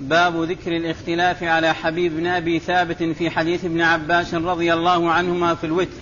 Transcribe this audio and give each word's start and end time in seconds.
باب 0.00 0.42
ذكر 0.42 0.76
الاختلاف 0.76 1.42
على 1.42 1.74
حبيب 1.74 2.16
بن 2.16 2.26
أبي 2.26 2.58
ثابت 2.58 3.02
في 3.02 3.30
حديث 3.30 3.64
ابن 3.64 3.80
عباس 3.80 4.34
رضي 4.34 4.74
الله 4.74 5.10
عنهما 5.10 5.54
في 5.54 5.64
الوتر. 5.64 6.00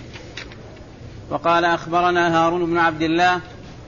وقال 1.29 1.65
أخبرنا 1.65 2.37
هارون 2.37 2.65
بن 2.65 2.77
عبد 2.77 3.01
الله 3.01 3.39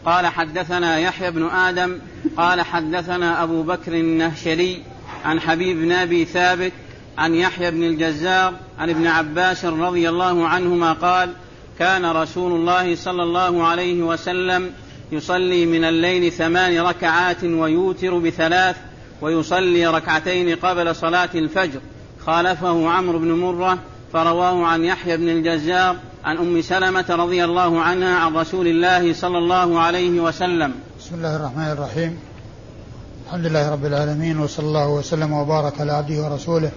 قال 0.06 0.28
حدثنا 0.28 0.98
يحيى 0.98 1.32
بن 1.32 1.50
آدم 1.50 2.00
قال 2.38 2.62
حدثنا 2.62 3.44
أبو 3.44 3.64
بكر 3.64 3.94
النهشلي 3.94 4.82
عن 5.26 5.40
حبيب 5.40 5.78
بن 5.78 5.92
أبي 5.92 6.26
ثابت 6.26 6.72
عن 7.18 7.36
يحيى 7.36 7.72
بن 7.72 7.84
الجزار 7.84 8.54
عن 8.80 8.90
ابن 8.90 9.08
عباس 9.08 9.66
رضي 9.66 10.10
الله 10.10 10.48
عنهما 10.48 10.94
قال 10.94 11.34
كان 11.80 12.06
رسول 12.06 12.52
الله 12.52 12.96
صلى 12.96 13.24
الله 13.24 13.68
عليه 13.68 14.02
وسلم 14.04 14.72
يصلي 15.12 15.66
من 15.66 15.84
الليل 15.84 16.32
ثمان 16.32 16.80
ركعات 16.80 17.44
ويوتر 17.44 18.18
بثلاث 18.18 18.76
ويصلي 19.22 19.88
ركعتين 19.88 20.56
قبل 20.56 20.96
صلاة 20.96 21.30
الفجر. 21.36 21.80
خالفه 22.26 22.90
عمرو 22.90 23.20
بن 23.20 23.32
مرة 23.32 23.78
فرواه 24.14 24.66
عن 24.66 24.84
يحيى 24.84 25.18
بن 25.18 25.30
الجزار 25.30 25.96
عن 26.24 26.38
أم 26.38 26.62
سلمة 26.62 27.06
رضي 27.10 27.46
الله 27.46 27.82
عنها 27.82 28.16
عن 28.16 28.36
رسول 28.36 28.68
الله 28.68 29.14
صلى 29.14 29.38
الله 29.38 29.80
عليه 29.80 30.20
وسلم. 30.20 30.74
بسم 31.00 31.16
الله 31.16 31.36
الرحمن 31.36 31.72
الرحيم. 31.72 32.20
الحمد 33.26 33.46
لله 33.46 33.72
رب 33.72 33.86
العالمين 33.86 34.40
وصلى 34.40 34.66
الله 34.66 34.90
وسلم 34.90 35.34
وبارك 35.34 35.82
على 35.82 35.92
عبده 35.92 36.24
ورسوله 36.24 36.72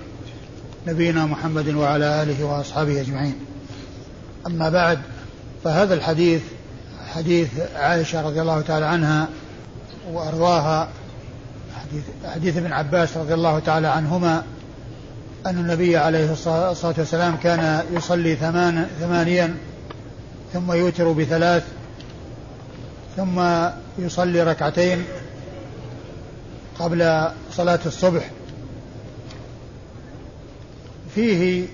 نبينا 0.86 1.26
محمد 1.26 1.74
وعلى 1.74 2.22
آله 2.22 2.44
وأصحابه 2.44 3.00
أجمعين. 3.00 3.34
أما 4.46 4.70
بعد 4.70 4.98
فهذا 5.64 5.94
الحديث 5.94 6.42
حديث 7.14 7.48
عائشة 7.76 8.26
رضي 8.26 8.40
الله 8.40 8.60
تعالى 8.60 8.86
عنها 8.86 9.28
وأرضاها 10.12 10.88
حديث, 12.24 12.56
ابن 12.56 12.72
عباس 12.72 13.16
رضي 13.16 13.34
الله 13.34 13.58
تعالى 13.58 13.88
عنهما 13.88 14.42
أن 15.46 15.58
النبي 15.58 15.96
عليه 15.96 16.32
الصلاة 16.32 16.94
والسلام 16.98 17.36
كان 17.36 17.84
يصلي 17.92 18.36
ثمان 18.36 18.86
ثمانيا 19.00 19.56
ثم 20.52 20.72
يوتر 20.72 21.12
بثلاث 21.12 21.64
ثم 23.16 23.42
يصلي 23.98 24.42
ركعتين 24.42 25.04
قبل 26.78 27.28
صلاة 27.52 27.80
الصبح. 27.86 28.30
فيه 31.14 31.66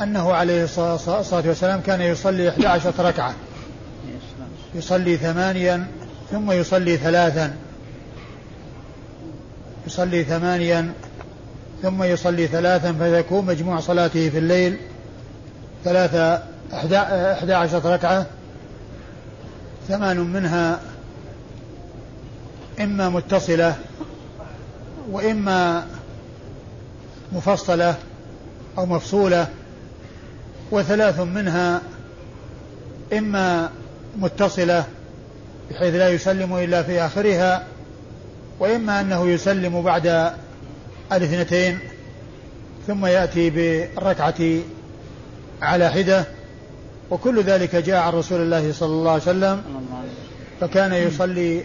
أنه 0.00 0.32
عليه 0.32 0.64
الصلاة 0.64 1.46
والسلام 1.46 1.80
كان 1.80 2.00
يصلي 2.00 2.48
11 2.48 2.92
ركعة. 2.98 3.34
يصلي 4.74 5.16
ثمانيا 5.16 5.86
ثم 6.30 6.52
يصلي 6.52 6.96
ثلاثا. 6.96 7.56
يصلي 9.86 10.24
ثمانيا 10.24 10.92
ثم 11.82 12.02
يصلي 12.02 12.46
ثلاثا 12.46 12.92
فيكون 12.92 13.46
مجموع 13.46 13.80
صلاته 13.80 14.30
في 14.30 14.38
الليل 14.38 14.76
ثلاثة 15.84 16.42
أحد 16.72 17.50
عشرة 17.50 17.94
ركعة 17.94 18.26
ثمان 19.88 20.20
منها 20.20 20.80
إما 22.80 23.08
متصلة 23.08 23.76
وإما 25.10 25.86
مفصلة 27.32 27.94
أو 28.78 28.86
مفصولة 28.86 29.48
وثلاث 30.70 31.20
منها 31.20 31.80
إما 33.12 33.70
متصلة 34.18 34.84
بحيث 35.70 35.94
لا 35.94 36.08
يسلم 36.08 36.56
إلا 36.56 36.82
في 36.82 37.00
آخرها. 37.00 37.64
وإما 38.62 39.00
أنه 39.00 39.28
يسلم 39.28 39.82
بعد 39.82 40.32
الاثنتين 41.12 41.78
ثم 42.86 43.06
يأتي 43.06 43.50
بالركعة 43.50 44.34
على 45.62 45.90
حدة 45.90 46.24
وكل 47.10 47.42
ذلك 47.42 47.76
جاء 47.76 47.96
عن 47.96 48.12
رسول 48.12 48.40
الله 48.40 48.72
صلى 48.72 48.92
الله 48.92 49.10
عليه 49.10 49.22
وسلم. 49.22 49.62
فكان 50.60 50.92
يصلي 50.92 51.64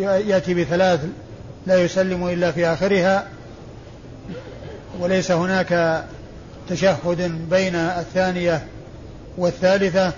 يأتي 0.00 0.54
بثلاث 0.54 1.00
لا 1.66 1.82
يسلم 1.82 2.28
إلا 2.28 2.52
في 2.52 2.66
آخرها 2.66 3.28
وليس 5.00 5.30
هناك 5.30 6.04
تشهد 6.68 7.48
بين 7.50 7.74
الثانية 7.74 8.66
والثالثة 9.38 10.12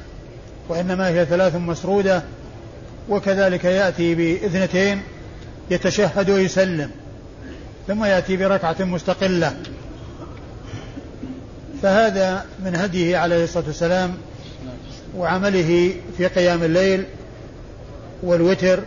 وإنما 0.68 1.08
هي 1.08 1.24
ثلاث 1.24 1.54
مسرودة 1.56 2.22
وكذلك 3.08 3.64
يأتي 3.64 4.14
بإثنتين. 4.14 5.02
يتشهد 5.70 6.30
ويسلم 6.30 6.90
ثم 7.86 8.04
يأتي 8.04 8.36
بركعة 8.36 8.76
مستقلة. 8.80 9.56
فهذا 11.82 12.44
من 12.64 12.76
هديه 12.76 13.18
عليه 13.18 13.44
الصلاة 13.44 13.66
والسلام 13.66 14.14
وعمله 15.16 15.94
في 16.16 16.26
قيام 16.26 16.62
الليل 16.62 17.04
والوتر 18.22 18.80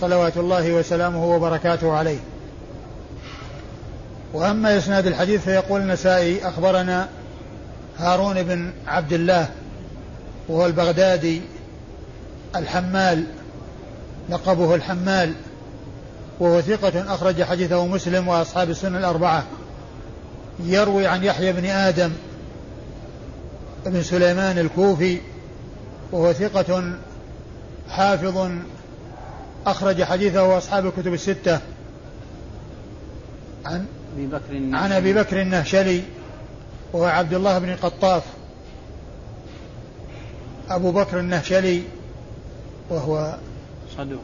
صلوات 0.00 0.36
الله 0.36 0.72
وسلامه 0.72 1.24
وبركاته 1.24 1.92
عليه. 1.92 2.18
وأما 4.32 4.78
إسناد 4.78 5.06
الحديث 5.06 5.44
فيقول 5.44 5.80
النسائي 5.80 6.48
أخبرنا 6.48 7.08
هارون 7.98 8.42
بن 8.42 8.72
عبد 8.86 9.12
الله 9.12 9.48
وهو 10.48 10.66
البغدادي 10.66 11.40
الحمال 12.56 13.24
لقبه 14.30 14.74
الحمال. 14.74 15.32
وهو 16.40 16.60
ثقة 16.60 17.14
أخرج 17.14 17.42
حديثه 17.42 17.86
مسلم 17.86 18.28
وأصحاب 18.28 18.70
السنة 18.70 18.98
الأربعة. 18.98 19.44
يروي 20.64 21.06
عن 21.06 21.24
يحيى 21.24 21.52
بن 21.52 21.64
آدم 21.64 22.12
بن 23.86 24.02
سليمان 24.02 24.58
الكوفي 24.58 25.20
وهو 26.12 26.32
ثقة 26.32 26.92
حافظ 27.88 28.50
أخرج 29.66 30.02
حديثه 30.02 30.58
أصحاب 30.58 30.86
الكتب 30.86 31.14
الستة. 31.14 31.60
عن 33.64 33.86
أبي 34.14 34.26
بكر 34.26 34.52
النهشلي 34.52 34.84
عن 34.84 34.92
أبي 34.92 35.12
بكر 35.12 35.42
النهشلي 35.42 36.02
وهو 36.92 37.04
عبد 37.04 37.34
الله 37.34 37.58
بن 37.58 37.76
قطاف. 37.76 38.22
أبو 40.70 40.92
بكر 40.92 41.20
النهشلي 41.20 41.82
وهو 42.90 43.36
صدوق. 43.96 44.22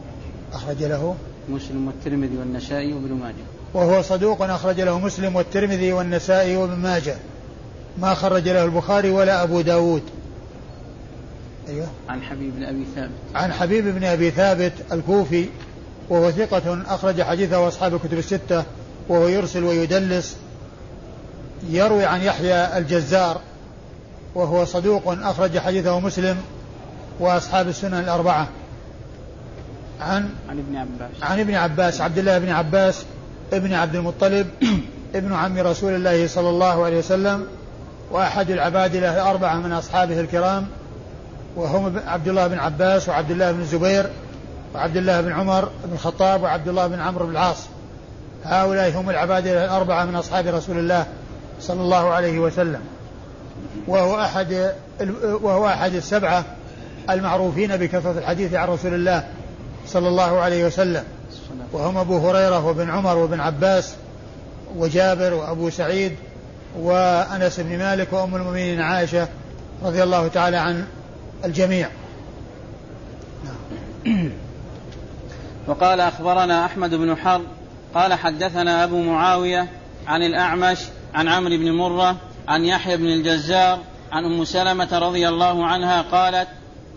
أخرج 0.53 0.83
له 0.83 1.17
مسلم 1.51 1.87
والترمذي 1.87 2.37
والنسائي 2.37 2.93
وابن 2.93 3.13
ماجه. 3.13 3.45
وهو 3.75 4.03
صدوق 4.03 4.43
أخرج 4.43 4.81
له 4.81 4.99
مسلم 4.99 5.37
والترمذي 5.37 5.93
والنسائي 5.93 6.57
وابن 6.57 6.77
ماجه. 6.77 7.17
ما 7.99 8.15
خرج 8.15 8.49
له 8.49 8.65
البخاري 8.65 9.11
ولا 9.11 9.43
أبو 9.43 9.61
داود. 9.61 10.03
أيوه. 11.69 11.87
عن 12.09 12.23
حبيب 12.23 12.57
بن 12.57 12.63
أبي 12.65 12.85
ثابت. 12.95 13.11
عن 13.35 13.53
حبيب 13.53 13.85
بن 13.85 14.05
أبي 14.05 14.31
ثابت 14.31 14.73
الكوفي 14.93 15.49
وهو 16.09 16.31
ثقة 16.31 16.83
أخرج 16.87 17.23
حديثه 17.23 17.69
أصحاب 17.69 17.95
الكتب 17.95 18.19
الستة 18.19 18.65
وهو 19.09 19.29
يرسل 19.29 19.65
ويدلس. 19.65 20.37
يروي 21.71 22.05
عن 22.05 22.21
يحيى 22.21 22.79
الجزار 22.79 23.41
وهو 24.35 24.65
صدوق 24.65 25.03
أخرج 25.07 25.59
حديثه 25.59 26.01
مسلم 26.01 26.37
وأصحاب 27.21 27.69
السنن 27.69 27.95
الأربعة. 27.95 28.49
عن 30.01 30.29
عن 30.49 30.59
ابن 30.59 30.77
عباس. 30.77 31.23
عن 31.23 31.41
ابن 31.41 31.55
عباس 31.55 32.01
عبد 32.01 32.19
الله 32.19 32.39
بن 32.39 32.49
عباس 32.49 33.05
ابن 33.53 33.73
عبد 33.73 33.97
المطلب 33.97 34.47
ابن 35.15 35.33
عم 35.33 35.59
رسول 35.59 35.95
الله 35.95 36.27
صلى 36.27 36.49
الله 36.49 36.85
عليه 36.85 36.99
وسلم 36.99 37.47
وأحد 38.11 38.51
العباد 38.51 38.97
له 38.97 39.15
الأربعة 39.15 39.55
من 39.55 39.73
أصحابه 39.73 40.21
الكرام 40.21 40.67
وهم 41.57 42.01
عبد 42.07 42.29
الله 42.29 42.47
بن 42.47 42.59
عباس 42.59 43.09
وعبد 43.09 43.31
الله 43.31 43.53
بن 43.53 43.61
الزبير 43.61 44.11
وعبد 44.75 44.97
الله 44.97 45.21
بن 45.21 45.33
عمر 45.33 45.69
بن 45.85 45.93
الخطاب 45.93 46.43
وعبد 46.43 46.69
الله 46.69 46.87
بن 46.87 47.01
عمرو 47.01 47.27
بن 47.27 47.33
العاص. 47.33 47.67
هؤلاء 48.45 49.01
هم 49.01 49.11
العباد 49.11 49.47
الأربعة 49.47 50.05
من 50.05 50.15
أصحاب 50.15 50.47
رسول 50.47 50.79
الله 50.79 51.07
صلى 51.61 51.81
الله 51.81 52.09
عليه 52.09 52.39
وسلم. 52.39 52.81
وهو 53.87 54.21
أحد 54.21 54.73
وهو 55.23 55.67
أحد 55.67 55.95
السبعة 55.95 56.45
المعروفين 57.11 57.77
بكثرة 57.77 58.19
الحديث 58.19 58.55
عن 58.55 58.69
رسول 58.69 58.95
الله 58.95 59.25
صلى 59.87 60.09
الله 60.09 60.39
عليه 60.39 60.67
وسلم. 60.67 61.05
وهم 61.73 61.97
أبو 61.97 62.19
هريرة 62.19 62.67
وابن 62.67 62.91
عمر 62.91 63.17
وابن 63.17 63.41
عباس 63.41 63.95
وجابر 64.77 65.35
وأبو 65.35 65.71
سعيد 65.71 66.17
وأنس 66.79 67.61
بن 67.61 67.79
مالك 67.79 68.13
وأم 68.13 68.37
المؤمنين 68.37 68.81
عائشة 68.81 69.29
رضي 69.83 70.03
الله 70.03 70.29
تعالى 70.29 70.57
عن 70.57 70.87
الجميع. 71.45 71.89
وقال 75.67 76.01
أخبرنا 76.01 76.65
أحمد 76.65 76.95
بن 76.95 77.17
حرب 77.17 77.43
قال 77.95 78.15
حدثنا 78.15 78.85
أبو 78.85 79.03
معاوية 79.03 79.69
عن 80.07 80.23
الأعمش 80.23 80.79
عن 81.15 81.29
عمرو 81.29 81.57
بن 81.57 81.73
مرة 81.73 82.17
عن 82.49 82.65
يحيى 82.65 82.97
بن 82.97 83.07
الجزار 83.07 83.79
عن 84.13 84.25
أم 84.25 84.45
سلمة 84.45 84.99
رضي 84.99 85.29
الله 85.29 85.67
عنها 85.67 86.03
قالت 86.03 86.49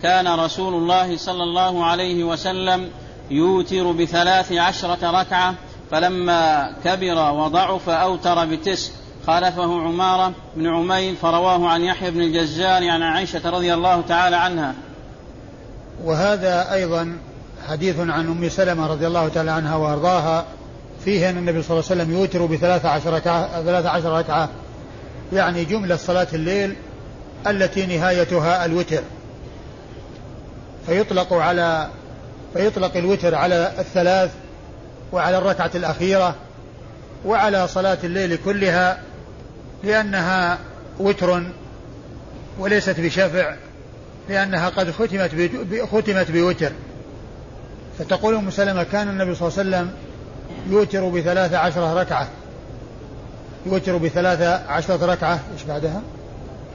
كان 0.04 0.40
رسول 0.40 0.74
الله 0.74 1.18
صلى 1.18 1.44
الله 1.44 1.86
عليه 1.86 2.24
وسلم 2.24 2.90
يوتر 3.32 3.92
بثلاث 3.92 4.52
عشرة 4.52 5.22
ركعة 5.22 5.56
فلما 5.92 6.72
كبر 6.84 7.32
وضعف 7.32 7.90
أوتر 7.90 8.46
بتسع. 8.46 8.92
خالفه 9.28 9.82
عمارة 9.82 10.34
بن 10.56 10.68
عمير 10.68 11.16
فرواه 11.16 11.70
عن 11.70 11.82
يحيى 11.82 12.12
بن 12.12 12.22
الجزار 12.22 12.90
عن 12.90 13.02
عائشة 13.02 13.50
رضي 13.50 13.74
الله 13.74 14.02
تعالى 14.02 14.36
عنها. 14.36 14.74
وهذا 16.04 16.74
أيضا 16.74 17.18
حديث 17.68 18.00
عن 18.00 18.10
أم 18.10 18.50
سلمة 18.50 18.88
رضي 18.88 19.08
الله 19.08 19.28
تعالى 19.28 19.52
عنها 19.52 19.76
وأرضاها. 19.76 20.46
فيه 21.06 21.30
أن 21.30 21.38
النبي 21.38 21.62
صلى 21.62 21.80
الله 21.80 21.90
عليه 21.92 22.04
وسلم 22.04 22.18
يوتر 22.18 22.46
بثلاث 22.46 22.86
عشر 22.86 23.14
ركعة, 23.14 23.64
ثلاث 23.64 23.86
عشر 23.86 24.18
ركعة 24.18 24.50
يعني 25.34 25.66
جملة 25.66 25.96
صلاة 25.96 26.28
الليل 26.34 26.76
التي 27.48 27.86
نهايتها 27.86 28.66
الوتر. 28.66 29.04
فيطلق 30.88 31.34
على 31.34 31.90
فيطلق 32.54 32.98
الوتر 32.98 33.36
على 33.36 33.72
الثلاث 33.80 34.32
وعلى 35.12 35.38
الركعة 35.38 35.72
الأخيرة 35.76 36.36
وعلى 37.26 37.68
صلاة 37.68 37.98
الليل 38.04 38.38
كلها 38.46 39.02
لأنها 39.84 40.58
وتر 41.00 41.44
وليست 42.60 43.00
بشفع 43.00 43.56
لأنها 44.30 44.70
قد 44.70 44.92
ختمت 44.92 45.32
ختمت 45.92 46.32
بوتر. 46.32 46.72
فتقول 48.00 48.36
أم 48.36 48.50
سلمة 48.50 48.84
كان 48.84 49.10
النبي 49.10 49.36
صلى 49.36 49.48
الله 49.48 49.60
عليه 49.60 49.88
وسلم 49.88 49.94
يوتر 50.70 51.10
بثلاث 51.10 51.54
عشرة 51.54 51.94
ركعة. 51.94 52.28
يوتر 53.66 53.98
بثلاث 53.98 54.42
عشرة 54.68 55.06
ركعة 55.06 55.40
إيش 55.54 55.64
بعدها؟ 55.64 56.02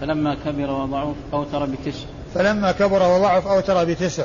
فلما 0.00 0.36
كبر 0.44 0.70
وضعف 0.70 1.14
أوتر 1.32 1.64
بتسع. 1.66 2.06
فلما 2.34 2.72
كبر 2.72 3.02
وضعف 3.02 3.46
أوتر 3.46 3.84
بتسع. 3.84 4.24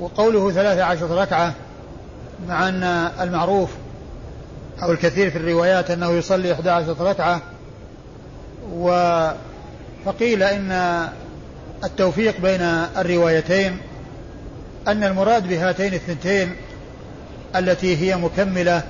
وقوله 0.00 0.52
ثلاث 0.52 0.78
عشرة 0.78 1.22
ركعة 1.22 1.54
مع 2.48 2.68
أن 2.68 2.82
المعروف 3.20 3.70
أو 4.82 4.92
الكثير 4.92 5.30
في 5.30 5.38
الروايات 5.38 5.90
أنه 5.90 6.10
يصلي 6.10 6.52
11 6.52 6.96
ركعة 7.00 7.42
و 8.72 8.90
فقيل 10.04 10.42
إن 10.42 11.08
التوفيق 11.84 12.40
بين 12.40 12.62
الروايتين 12.96 13.78
أن 14.88 15.04
المراد 15.04 15.48
بهاتين 15.48 15.94
الثنتين 15.94 16.56
التي 17.56 17.96
هي 17.96 18.16
مكملة 18.16 18.82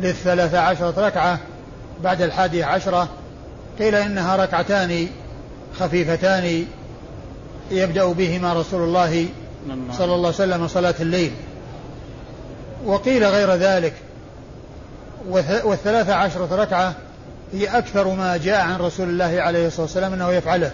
للثلاث 0.00 0.54
عشرة 0.54 1.06
ركعة 1.06 1.38
بعد 2.02 2.22
الحادية 2.22 2.64
عشرة 2.64 3.08
قيل 3.78 3.94
إنها 3.94 4.36
ركعتان 4.36 5.08
خفيفتان 5.78 6.66
يبدأ 7.70 8.12
بهما 8.12 8.52
رسول 8.52 8.82
الله 8.82 9.26
صلى 9.92 10.14
الله 10.14 10.16
عليه 10.16 10.28
وسلم 10.28 10.68
صلاة 10.68 10.94
الليل. 11.00 11.32
وقيل 12.84 13.24
غير 13.24 13.54
ذلك. 13.54 13.92
والثلاث 15.64 16.10
عشرة 16.10 16.56
ركعة 16.56 16.94
هي 17.52 17.66
أكثر 17.66 18.08
ما 18.08 18.36
جاء 18.36 18.60
عن 18.60 18.76
رسول 18.76 19.08
الله 19.08 19.42
عليه 19.42 19.66
الصلاة 19.66 19.82
والسلام 19.82 20.12
أنه 20.12 20.32
يفعله. 20.32 20.70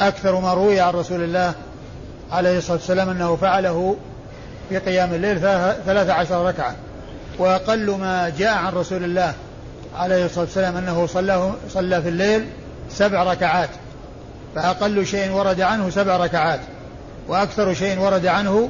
أكثر 0.00 0.40
ما 0.40 0.54
روي 0.54 0.80
عن 0.80 0.92
رسول 0.92 1.24
الله 1.24 1.54
عليه 2.32 2.58
الصلاة 2.58 2.76
والسلام 2.76 3.10
أنه 3.10 3.36
فعله 3.36 3.96
في 4.68 4.78
قيام 4.78 5.14
الليل 5.14 5.40
ثلاث 5.86 6.10
عشر 6.10 6.46
ركعة. 6.46 6.74
وأقل 7.38 7.90
ما 7.90 8.32
جاء 8.38 8.54
عن 8.54 8.72
رسول 8.72 9.04
الله 9.04 9.34
عليه 9.96 10.24
الصلاة 10.24 10.44
والسلام 10.44 10.76
أنه 10.76 11.06
صلى 11.06 11.52
صلى 11.68 12.02
في 12.02 12.08
الليل 12.08 12.46
سبع 12.90 13.22
ركعات. 13.22 13.68
فأقل 14.56 15.06
شيء 15.06 15.32
ورد 15.32 15.60
عنه 15.60 15.90
سبع 15.90 16.16
ركعات 16.16 16.60
وأكثر 17.28 17.74
شيء 17.74 17.98
ورد 18.00 18.26
عنه 18.26 18.68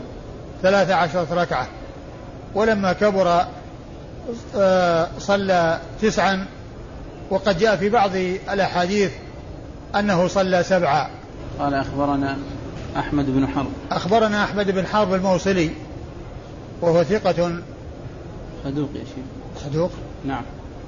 ثلاث 0.63 0.91
عشرة 0.91 1.27
ركعة. 1.31 1.67
ولما 2.55 2.93
كبر 2.93 3.45
آه، 4.57 5.09
صلى 5.19 5.81
تسعا 6.03 6.47
وقد 7.31 7.59
جاء 7.59 7.77
في 7.77 7.89
بعض 7.89 8.11
الأحاديث 8.53 9.13
أنه 9.97 10.29
صلى 10.29 10.63
سبعا 10.63 11.09
قال 11.59 11.75
أخبرنا 11.75 12.37
أحمد 12.97 13.27
بن 13.27 13.49
حرب. 13.49 13.71
أخبرنا 13.91 14.45
أحمد 14.45 14.71
بن 14.71 14.87
حرب 14.87 15.15
الموصلي 15.15 15.71
وهو 16.81 17.05
ثقة. 17.05 17.61
صدوق 18.65 18.91
يا 18.95 19.05
شيخ. 19.05 19.65
صدوق؟ 19.65 19.91
نعم. 20.25 20.43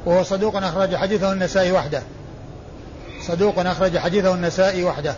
وهو 0.06 0.22
صدوق 0.22 0.56
أخرج 0.56 0.96
حديثه 0.96 1.32
النسائي 1.32 1.72
وحده. 1.72 2.02
صدوق 3.22 3.58
أخرج 3.58 3.98
حديثه 3.98 4.34
النسائي 4.34 4.84
وحده. 4.84 5.14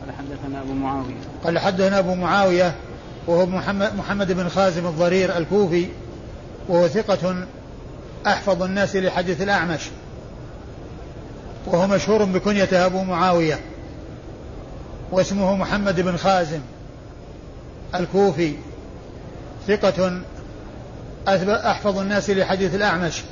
قال 0.00 0.14
حدثنا 0.16 0.60
أبو 0.60 0.72
معاوية. 0.72 1.14
قال 1.44 1.58
حدثنا 1.58 1.98
أبو 1.98 2.14
معاوية 2.14 2.74
وهو 3.26 3.46
محمد, 3.46 3.96
محمد 3.96 4.32
بن 4.32 4.48
خازم 4.48 4.86
الضرير 4.86 5.36
الكوفي 5.36 5.86
وهو 6.68 6.88
ثقة 6.88 7.46
أحفظ 8.26 8.62
الناس 8.62 8.96
لحديث 8.96 9.42
الأعمش. 9.42 9.80
وهو 11.66 11.86
مشهور 11.86 12.24
بكنيته 12.24 12.86
أبو 12.86 13.02
معاوية 13.02 13.60
واسمه 15.12 15.56
محمد 15.56 16.00
بن 16.00 16.16
خازم 16.16 16.60
الكوفي. 17.94 18.54
ثقة 19.68 20.20
أحفظ 21.70 21.98
الناس 21.98 22.30
لحديث 22.30 22.74
الأعمش 22.74 23.22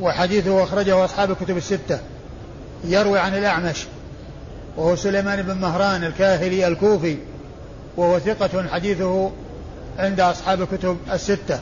وحديثه 0.00 0.64
أخرجه 0.64 1.04
أصحاب 1.04 1.30
الكتب 1.30 1.56
الستة. 1.56 1.98
يروي 2.84 3.18
عن 3.18 3.34
الأعمش 3.34 3.86
وهو 4.76 4.96
سليمان 4.96 5.42
بن 5.42 5.54
مهران 5.54 6.04
الكاهلي 6.04 6.68
الكوفي 6.68 7.16
وهو 7.96 8.18
ثقة 8.18 8.68
حديثه 8.68 9.30
عند 9.98 10.20
أصحاب 10.20 10.62
الكتب 10.62 10.96
الستة. 11.12 11.60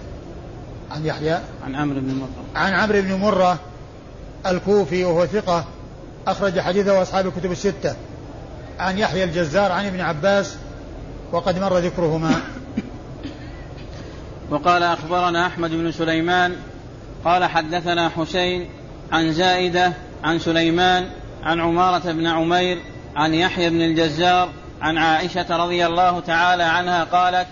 عن 0.91 1.07
يحيى؟ 1.07 1.39
عن 1.65 1.75
عمرو 1.75 2.01
بن 2.01 2.15
مرة. 2.15 2.61
عن 2.61 2.73
عمرو 2.73 3.03
بن 3.03 3.15
مرة 3.15 3.59
الكوفي 4.47 5.05
وهو 5.05 5.27
ثقة 5.27 5.65
أخرج 6.27 6.61
حديثه 6.61 7.03
أصحاب 7.03 7.27
الكتب 7.27 7.53
الستة. 7.53 7.97
عن 8.79 8.99
يحيى 8.99 9.25
الجزار 9.25 9.73
عن 9.73 9.87
ابن 9.87 10.01
عباس 10.01 10.57
وقد 11.33 11.59
مر 11.59 11.79
ذكرهما. 11.79 12.41
وقال 14.51 14.83
أخبرنا 14.83 15.47
أحمد 15.47 15.71
بن 15.71 15.93
سليمان 15.93 16.57
قال 17.25 17.45
حدثنا 17.45 18.09
حسين 18.09 18.69
عن 19.13 19.33
زائدة 19.33 19.93
عن 20.25 20.39
سليمان 20.39 21.09
عن 21.43 21.61
عمارة 21.61 22.13
بن 22.13 22.27
عمير 22.27 22.79
عن 23.17 23.35
يحيى 23.35 23.71
بن 23.71 23.81
الجزار 23.81 24.49
عن 24.81 24.99
عائشة 24.99 25.57
رضي 25.57 25.87
الله 25.87 26.21
تعالى 26.21 26.63
عنها 26.63 27.05
قالت 27.05 27.47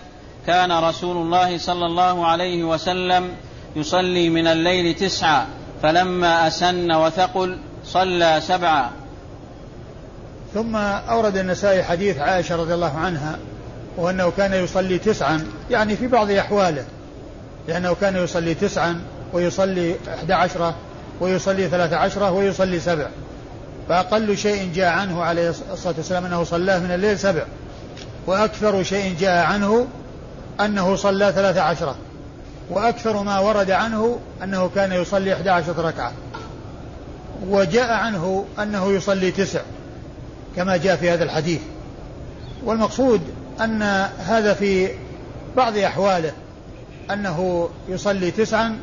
كان 0.47 0.71
رسول 0.71 1.17
الله 1.17 1.57
صلى 1.57 1.85
الله 1.85 2.25
عليه 2.25 2.63
وسلم 2.63 3.29
يصلي 3.75 4.29
من 4.29 4.47
الليل 4.47 4.95
تسعا 4.95 5.45
فلما 5.83 6.47
أسن 6.47 6.91
وثقل 6.91 7.57
صلى 7.85 8.39
سبعا 8.41 8.91
ثم 10.53 10.75
أورد 10.75 11.37
النسائي 11.37 11.83
حديث 11.83 12.17
عائشة 12.17 12.55
رضي 12.55 12.73
الله 12.73 12.97
عنها 12.97 13.39
وأنه 13.97 14.31
كان 14.37 14.53
يصلي 14.53 14.97
تسعا 14.97 15.47
يعني 15.71 15.95
في 15.95 16.07
بعض 16.07 16.31
أحواله 16.31 16.85
لأنه 17.67 17.95
كان 18.01 18.15
يصلي 18.15 18.53
تسعا 18.53 19.01
ويصلي 19.33 19.95
أحد 20.17 20.31
عشرة 20.31 20.75
ويصلي 21.19 21.67
ثلاث 21.67 21.93
عشرة 21.93 22.31
ويصلي 22.31 22.79
سبع. 22.79 23.07
فأقل 23.89 24.37
شيء 24.37 24.71
جاء 24.75 24.91
عنه 24.91 25.23
عليه 25.23 25.49
الصلاة 25.49 25.93
والسلام 25.97 26.25
أنه 26.25 26.43
صلاه 26.43 26.79
من 26.79 26.91
الليل 26.91 27.19
سبع. 27.19 27.43
وأكثر 28.27 28.83
شيء 28.83 29.15
جاء 29.19 29.45
عنه 29.45 29.87
أنه 30.59 30.95
صلى 30.95 31.31
ثلاث 31.31 31.57
عشرة. 31.57 31.95
وأكثر 32.69 33.23
ما 33.23 33.39
ورد 33.39 33.71
عنه 33.71 34.19
أنه 34.43 34.69
كان 34.75 34.91
يصلي 34.91 35.33
أحد 35.33 35.47
عشرة 35.47 35.81
ركعة. 35.81 36.11
وجاء 37.47 37.91
عنه 37.91 38.45
أنه 38.59 38.91
يصلي 38.91 39.31
تسع 39.31 39.61
كما 40.55 40.77
جاء 40.77 40.95
في 40.95 41.09
هذا 41.09 41.23
الحديث. 41.23 41.61
والمقصود 42.65 43.21
أن 43.61 43.81
هذا 44.19 44.53
في 44.53 44.89
بعض 45.57 45.77
أحواله 45.77 46.31
أنه 47.11 47.69
يصلي 47.89 48.31
تسعا 48.31 48.77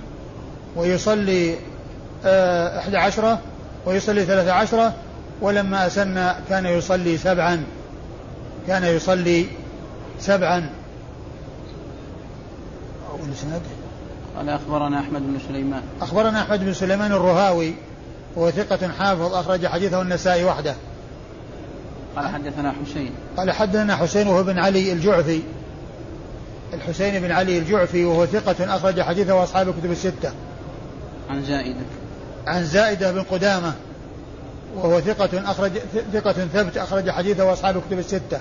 ويصلي 0.77 1.57
آه، 2.25 2.79
أحد 2.79 2.95
عشرة 2.95 3.41
ويصلي 3.87 4.25
ثلاثة 4.25 4.53
عشرة 4.53 4.95
ولما 5.41 5.87
أسن 5.87 6.33
كان 6.49 6.67
يصلي 6.67 7.19
سبعا. 7.19 7.65
كان 8.67 8.85
يصلي 8.85 9.47
سبعا. 10.21 10.71
والإسناد 13.23 13.63
قال 14.37 14.49
أخبرنا 14.49 15.01
أحمد 15.01 15.21
بن 15.21 15.39
سليمان. 15.49 15.83
أخبرنا 16.03 16.43
أحمد 16.43 16.65
بن 16.65 16.73
سليمان 16.73 17.13
الرهاوي 17.13 17.75
وهو 18.37 18.51
ثقة 18.51 18.89
حافظ 18.89 19.35
أخرج 19.35 19.67
حديثه 19.67 20.03
النسائي 20.03 20.45
وحده. 20.45 20.75
قال 22.17 22.29
حدثنا 22.29 22.73
حسين. 22.73 23.11
قال 23.37 23.51
حدثنا 23.51 23.97
حسين 23.97 24.29
وهو 24.29 24.43
بن 24.43 24.59
علي 24.59 24.93
الجعفي. 24.93 25.41
الحسين 26.75 27.23
بن 27.23 27.33
علي 27.33 27.59
الجعفي 27.59 28.05
وهو 28.05 28.27
ثقة 28.27 28.77
أخرج 28.77 29.01
حديثه 29.01 29.43
أصحاب 29.43 29.69
الكتب 29.69 29.91
الستة. 29.91 30.33
عن 31.31 31.45
زائدة 31.45 32.06
عن 32.47 32.65
زائدة 32.65 33.13
بن 33.13 33.23
قدامة 33.23 33.73
وهو 34.77 35.01
ثقة 35.01 35.51
أخرج 35.51 35.73
ثقة 36.13 36.33
ثبت 36.33 36.77
أخرج 36.77 37.11
حديثه 37.11 37.53
أصحاب 37.53 37.77
الكتب 37.77 37.99
الستة. 37.99 38.41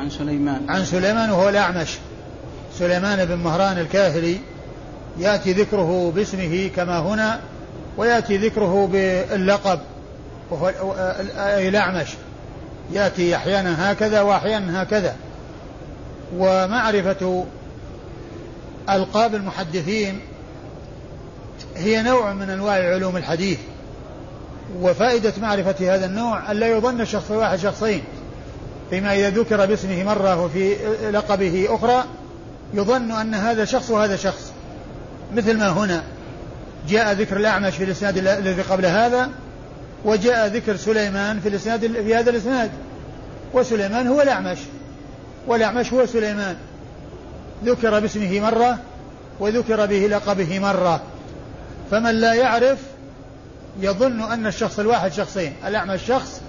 عن 0.00 0.10
سليمان. 0.10 0.70
عن 0.70 0.84
سليمان 0.84 1.30
وهو 1.30 1.48
الأعمش. 1.48 1.98
سليمان 2.78 3.24
بن 3.24 3.34
مهران 3.34 3.78
الكاهلي 3.78 4.38
يأتي 5.18 5.52
ذكره 5.52 6.12
باسمه 6.16 6.70
كما 6.76 6.98
هنا 6.98 7.40
ويأتي 7.96 8.36
ذكره 8.36 8.88
باللقب 8.92 9.80
وهو 10.50 10.72
الأعمش. 11.38 12.08
يأتي 12.92 13.36
أحيانا 13.36 13.92
هكذا 13.92 14.20
وأحيانا 14.20 14.82
هكذا. 14.82 15.16
ومعرفة 16.36 17.44
ألقاب 18.90 19.34
المحدثين 19.34 20.20
هي 21.78 22.02
نوع 22.02 22.32
من 22.32 22.50
أنواع 22.50 22.94
علوم 22.94 23.16
الحديث 23.16 23.58
وفائدة 24.80 25.32
معرفة 25.42 25.94
هذا 25.94 26.06
النوع 26.06 26.50
أن 26.50 26.56
لا 26.56 26.66
يظن 26.66 27.00
الشخص 27.00 27.30
الواحد 27.30 27.58
شخصين. 27.58 28.02
فيما 28.90 29.14
إذا 29.14 29.30
ذكر 29.30 29.66
باسمه 29.66 30.04
مرة 30.04 30.44
وفي 30.44 30.74
لقبه 31.12 31.66
أخرى 31.70 32.04
يظن 32.74 33.12
أن 33.12 33.34
هذا 33.34 33.64
شخص 33.64 33.90
وهذا 33.90 34.16
شخص. 34.16 34.52
مثل 35.34 35.58
ما 35.58 35.68
هنا 35.68 36.02
جاء 36.88 37.12
ذكر 37.12 37.36
الأعمش 37.36 37.76
في 37.76 37.84
الإسناد 37.84 38.18
الذي 38.18 38.62
قبل 38.62 38.86
هذا 38.86 39.30
وجاء 40.04 40.46
ذكر 40.46 40.76
سليمان 40.76 41.40
في 41.40 41.48
الإسناد 41.48 41.80
في 41.80 42.14
هذا 42.14 42.30
الإسناد. 42.30 42.70
وسليمان 43.54 44.06
هو 44.06 44.20
الأعمش 44.22 44.58
والأعمش 45.46 45.92
هو 45.92 46.06
سليمان. 46.06 46.56
ذكر 47.64 48.00
باسمه 48.00 48.40
مرة 48.40 48.78
وذكر 49.40 49.86
به 49.86 50.06
لقبه 50.06 50.58
مرة. 50.58 51.00
فمن 51.90 52.14
لا 52.14 52.34
يعرف 52.34 52.78
يظن 53.80 54.32
أن 54.32 54.46
الشخص 54.46 54.78
الواحد 54.78 55.12
شخصين 55.12 55.52
الأعمش 55.66 56.00
شخص 56.06 56.40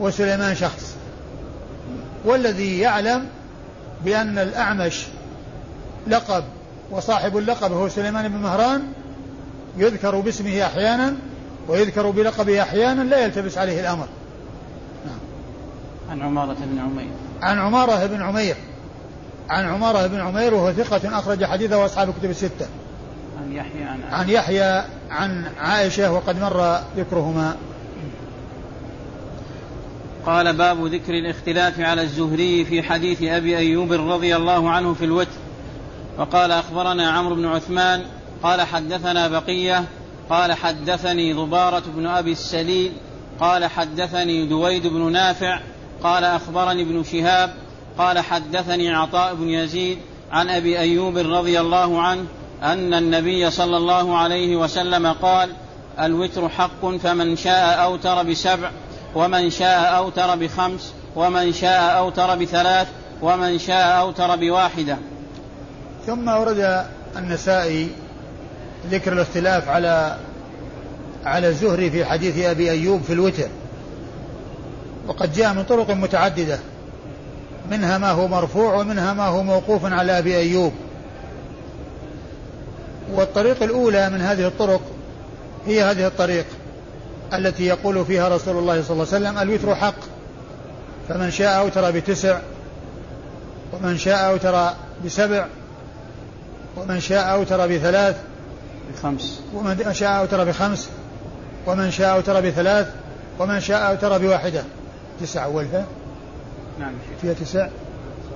وسليمان 0.00 0.54
شخص. 0.54 0.94
والذي 2.24 2.78
يعلم 2.78 3.26
بأن 4.04 4.38
الأعمش 4.38 5.06
لقب 6.06 6.44
وصاحب 6.90 7.38
اللقب 7.38 7.72
هو 7.72 7.88
سليمان 7.88 8.28
بن 8.28 8.36
مهران 8.36 8.82
يذكر 9.76 10.20
باسمه 10.20 10.66
أحيانا 10.66 11.14
ويذكر 11.68 12.10
بلقبه 12.10 12.62
أحيانا 12.62 13.02
لا 13.02 13.24
يلتبس 13.24 13.58
عليه 13.58 13.80
الأمر. 13.80 14.06
نعم. 15.06 15.18
عن 16.10 16.22
عمارة 16.22 16.56
بن 16.60 16.78
عمير. 16.78 17.10
عن 17.42 17.58
عمارة 17.58 18.06
بن 18.06 18.22
عمير. 18.22 18.56
عن 19.48 19.64
عمارة 19.64 20.06
بن 20.06 20.20
عمير 20.20 20.54
وهو 20.54 20.72
ثقة 20.72 21.18
أخرج 21.18 21.44
حديثه 21.44 21.84
أصحاب 21.84 22.08
الكتب 22.08 22.30
الستة. 22.30 22.66
عن 23.38 23.52
يحيى 23.52 23.82
عن, 23.84 24.02
عن 24.10 24.30
يحيى 24.30 24.84
عن 25.10 25.44
عائشة 25.60 26.12
وقد 26.12 26.40
مر 26.40 26.78
ذكرهما. 26.96 27.56
قال 30.26 30.56
باب 30.56 30.86
ذكر 30.86 31.14
الاختلاف 31.14 31.80
على 31.80 32.02
الزهري 32.02 32.64
في 32.64 32.82
حديث 32.82 33.22
أبي 33.22 33.58
أيوب 33.58 33.92
رضي 33.92 34.36
الله 34.36 34.70
عنه 34.70 34.94
في 34.94 35.04
الوتر. 35.04 35.38
وقال 36.18 36.52
أخبرنا 36.52 37.10
عمرو 37.10 37.34
بن 37.34 37.46
عثمان 37.46 38.02
قال 38.42 38.60
حدثنا 38.60 39.28
بقية 39.28 39.84
قال 40.30 40.52
حدثني 40.52 41.32
ضبارة 41.32 41.82
بن 41.96 42.06
أبي 42.06 42.32
السليل 42.32 42.92
قال 43.40 43.66
حدثني 43.66 44.46
دويد 44.46 44.86
بن 44.86 45.12
نافع 45.12 45.60
قال 46.02 46.24
أخبرني 46.24 46.82
ابن 46.82 47.04
شهاب 47.04 47.54
قال 47.98 48.18
حدثني 48.18 48.94
عطاء 48.94 49.34
بن 49.34 49.48
يزيد 49.48 49.98
عن 50.32 50.50
أبي 50.50 50.78
أيوب 50.78 51.18
رضي 51.18 51.60
الله 51.60 52.02
عنه 52.02 52.24
أن 52.62 52.94
النبي 52.94 53.50
صلى 53.50 53.76
الله 53.76 54.18
عليه 54.18 54.56
وسلم 54.56 55.06
قال 55.06 55.50
الوتر 56.00 56.48
حق 56.48 56.86
فمن 57.02 57.36
شاء 57.36 57.82
أوتر 57.82 58.22
بسبع 58.22 58.70
ومن 59.14 59.50
شاء 59.50 59.96
أوتر 59.96 60.36
بخمس 60.36 60.92
ومن 61.16 61.52
شاء 61.52 61.98
أوتر 61.98 62.34
بثلاث 62.34 62.88
ومن 63.22 63.58
شاء 63.58 64.00
أوتر 64.00 64.36
بواحدة. 64.36 64.96
ثم 66.06 66.28
ورد 66.28 66.84
النسائي 67.16 67.88
ذكر 68.90 69.12
الاختلاف 69.12 69.68
على 69.68 70.16
على 71.24 71.48
الزهري 71.48 71.90
في 71.90 72.04
حديث 72.04 72.38
أبي 72.44 72.70
أيوب 72.70 73.02
في 73.02 73.12
الوتر. 73.12 73.48
وقد 75.08 75.32
جاء 75.32 75.54
من 75.54 75.64
طرق 75.64 75.90
متعددة 75.90 76.58
منها 77.70 77.98
ما 77.98 78.10
هو 78.10 78.28
مرفوع 78.28 78.74
ومنها 78.74 79.12
ما 79.12 79.26
هو 79.26 79.42
موقوف 79.42 79.84
على 79.84 80.18
أبي 80.18 80.36
أيوب. 80.36 80.72
والطريق 83.14 83.62
الأولى 83.62 84.10
من 84.10 84.20
هذه 84.20 84.46
الطرق 84.46 84.80
هي 85.66 85.82
هذه 85.82 86.06
الطريق 86.06 86.46
التي 87.34 87.66
يقول 87.66 88.04
فيها 88.04 88.28
رسول 88.28 88.58
الله 88.58 88.82
صلى 88.82 88.90
الله 88.90 89.06
عليه 89.14 89.28
وسلم 89.28 89.38
الوتر 89.38 89.74
حق. 89.74 89.94
فمن 91.08 91.30
شاء 91.30 91.58
أوتر 91.58 91.90
بتسع 91.90 92.38
ومن 93.72 93.98
شاء 93.98 94.30
أوتر 94.30 94.70
بسبع 95.04 95.46
ومن 96.76 97.00
شاء 97.00 97.32
أوتر 97.32 97.66
بثلاث 97.66 98.16
بخمس. 98.94 99.40
ومن 99.54 99.92
شاء 99.92 100.18
أوتر 100.20 100.44
بخمس 100.44 100.88
ومن 101.66 101.90
شاء 101.90 102.16
أوتر 102.16 102.40
بثلاث 102.40 102.86
ومن 103.38 103.60
شاء 103.60 103.90
أوتر 103.90 104.18
بواحدة. 104.18 104.62
تسع 105.20 105.44
أولها؟ 105.44 105.84
نعم. 106.80 106.92
فيها 107.22 107.32
تسع؟ 107.32 107.68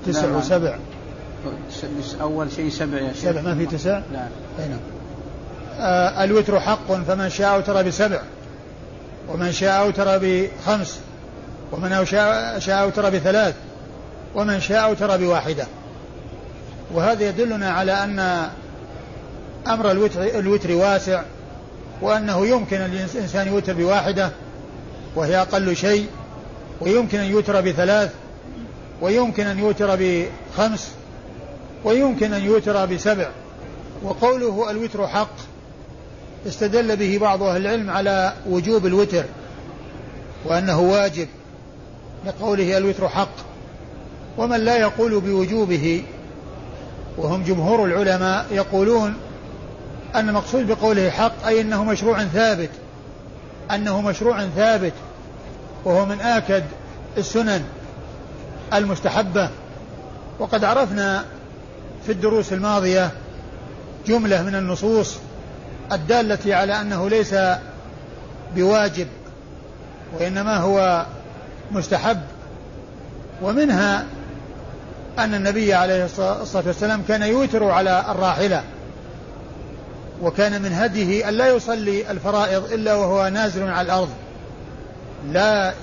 تسع 0.07 0.37
وسبع. 0.37 0.79
أول 2.21 2.53
شيء 2.53 2.71
سبع 2.71 2.99
يا 2.99 3.13
شيخ. 3.13 3.23
سبع 3.23 3.41
ما 3.41 3.55
في 3.55 3.67
تسع؟ 3.67 4.01
لا. 4.13 4.29
أي 4.59 4.69
نعم. 4.69 4.79
آه 5.79 6.25
الوتر 6.25 6.61
حق 6.61 6.93
فمن 6.93 7.31
شاء 7.31 7.55
أوتر 7.55 7.83
بسبع 7.83 8.21
ومن 9.29 9.53
شاء 9.53 9.81
أوتر 9.83 10.19
بخمس 10.23 11.01
ومن 11.73 12.05
شاء, 12.05 12.59
شاء 12.59 12.83
أوتر 12.83 13.11
بثلاث 13.11 13.55
ومن 14.35 14.61
شاء 14.61 14.85
أوتر 14.85 15.17
بواحدة. 15.17 15.67
وهذا 16.95 17.29
يدلنا 17.29 17.71
على 17.71 17.93
أن 17.93 18.49
أمر 19.67 19.91
الوتر, 19.91 20.23
الوتر 20.23 20.73
واسع 20.73 21.23
وأنه 22.03 22.47
يمكن 22.47 22.77
الإنسان 22.77 23.49
يوتر 23.49 23.73
بواحدة 23.73 24.31
وهي 25.17 25.41
أقل 25.41 25.77
شيء 25.77 26.07
ويمكن 26.81 27.19
أن 27.19 27.31
يوتر 27.31 27.61
بثلاث 27.61 28.11
ويمكن 29.01 29.47
أن 29.47 29.59
يوتر 29.59 29.99
بخمس 30.01 30.91
ويمكن 31.85 32.33
أن 32.33 32.43
يوتر 32.43 32.87
بسبع. 32.87 33.29
وقوله 34.03 34.71
الوتر 34.71 35.09
حق 35.09 35.35
استدل 36.47 36.97
به 36.97 37.19
بعض 37.19 37.43
أهل 37.43 37.61
العلم 37.61 37.91
على 37.91 38.33
وجوب 38.49 38.87
الوتر 38.87 39.25
وأنه 40.45 40.81
واجب 40.81 41.29
لقوله 42.27 42.79
الوتر 42.79 43.09
حق. 43.09 43.35
ومن 44.39 44.61
لا 44.61 44.77
يقول 44.77 45.21
بوجوبه 45.21 46.03
وهم 47.19 47.43
جمهور 47.43 47.85
العلماء 47.85 48.47
يقولون 48.51 49.15
أن 50.15 50.29
المقصود 50.29 50.67
بقوله 50.67 51.11
حق 51.11 51.47
أي 51.47 51.61
أنه 51.61 51.85
مشروع 51.85 52.25
ثابت 52.25 52.71
أنه 53.71 54.01
مشروع 54.01 54.47
ثابت 54.47 54.93
وهو 55.85 56.07
من 56.07 56.21
آكد 56.21 56.65
السنن 57.19 57.65
المستحبة. 58.75 59.51
وقد 60.39 60.65
عرفنا 60.65 61.25
في 62.07 62.13
الدروس 62.13 62.53
الماضية 62.53 63.11
جملة 64.07 64.43
من 64.43 64.55
النصوص 64.55 65.17
الدالة 65.93 66.57
على 66.57 66.81
أنه 66.81 67.09
ليس 67.09 67.35
بواجب 68.57 69.07
وإنما 70.19 70.57
هو 70.57 71.07
مستحب 71.73 72.21
ومنها 73.43 74.05
أن 75.19 75.35
النبي 75.35 75.75
عليه 75.75 76.05
الصلاة 76.05 76.67
والسلام 76.67 77.03
كان 77.09 77.23
يوتر 77.23 77.71
على 77.71 78.05
الراحلة 78.09 78.63
وكان 80.23 80.63
من 80.63 80.73
هديه 80.73 81.29
أن 81.29 81.35
لا 81.35 81.49
يصلي 81.49 82.11
الفرائض 82.11 82.73
إلا 82.73 82.95
وهو 82.95 83.29
نازل 83.29 83.69
على 83.69 83.87
الأرض 83.87 84.09
لا 85.31 85.75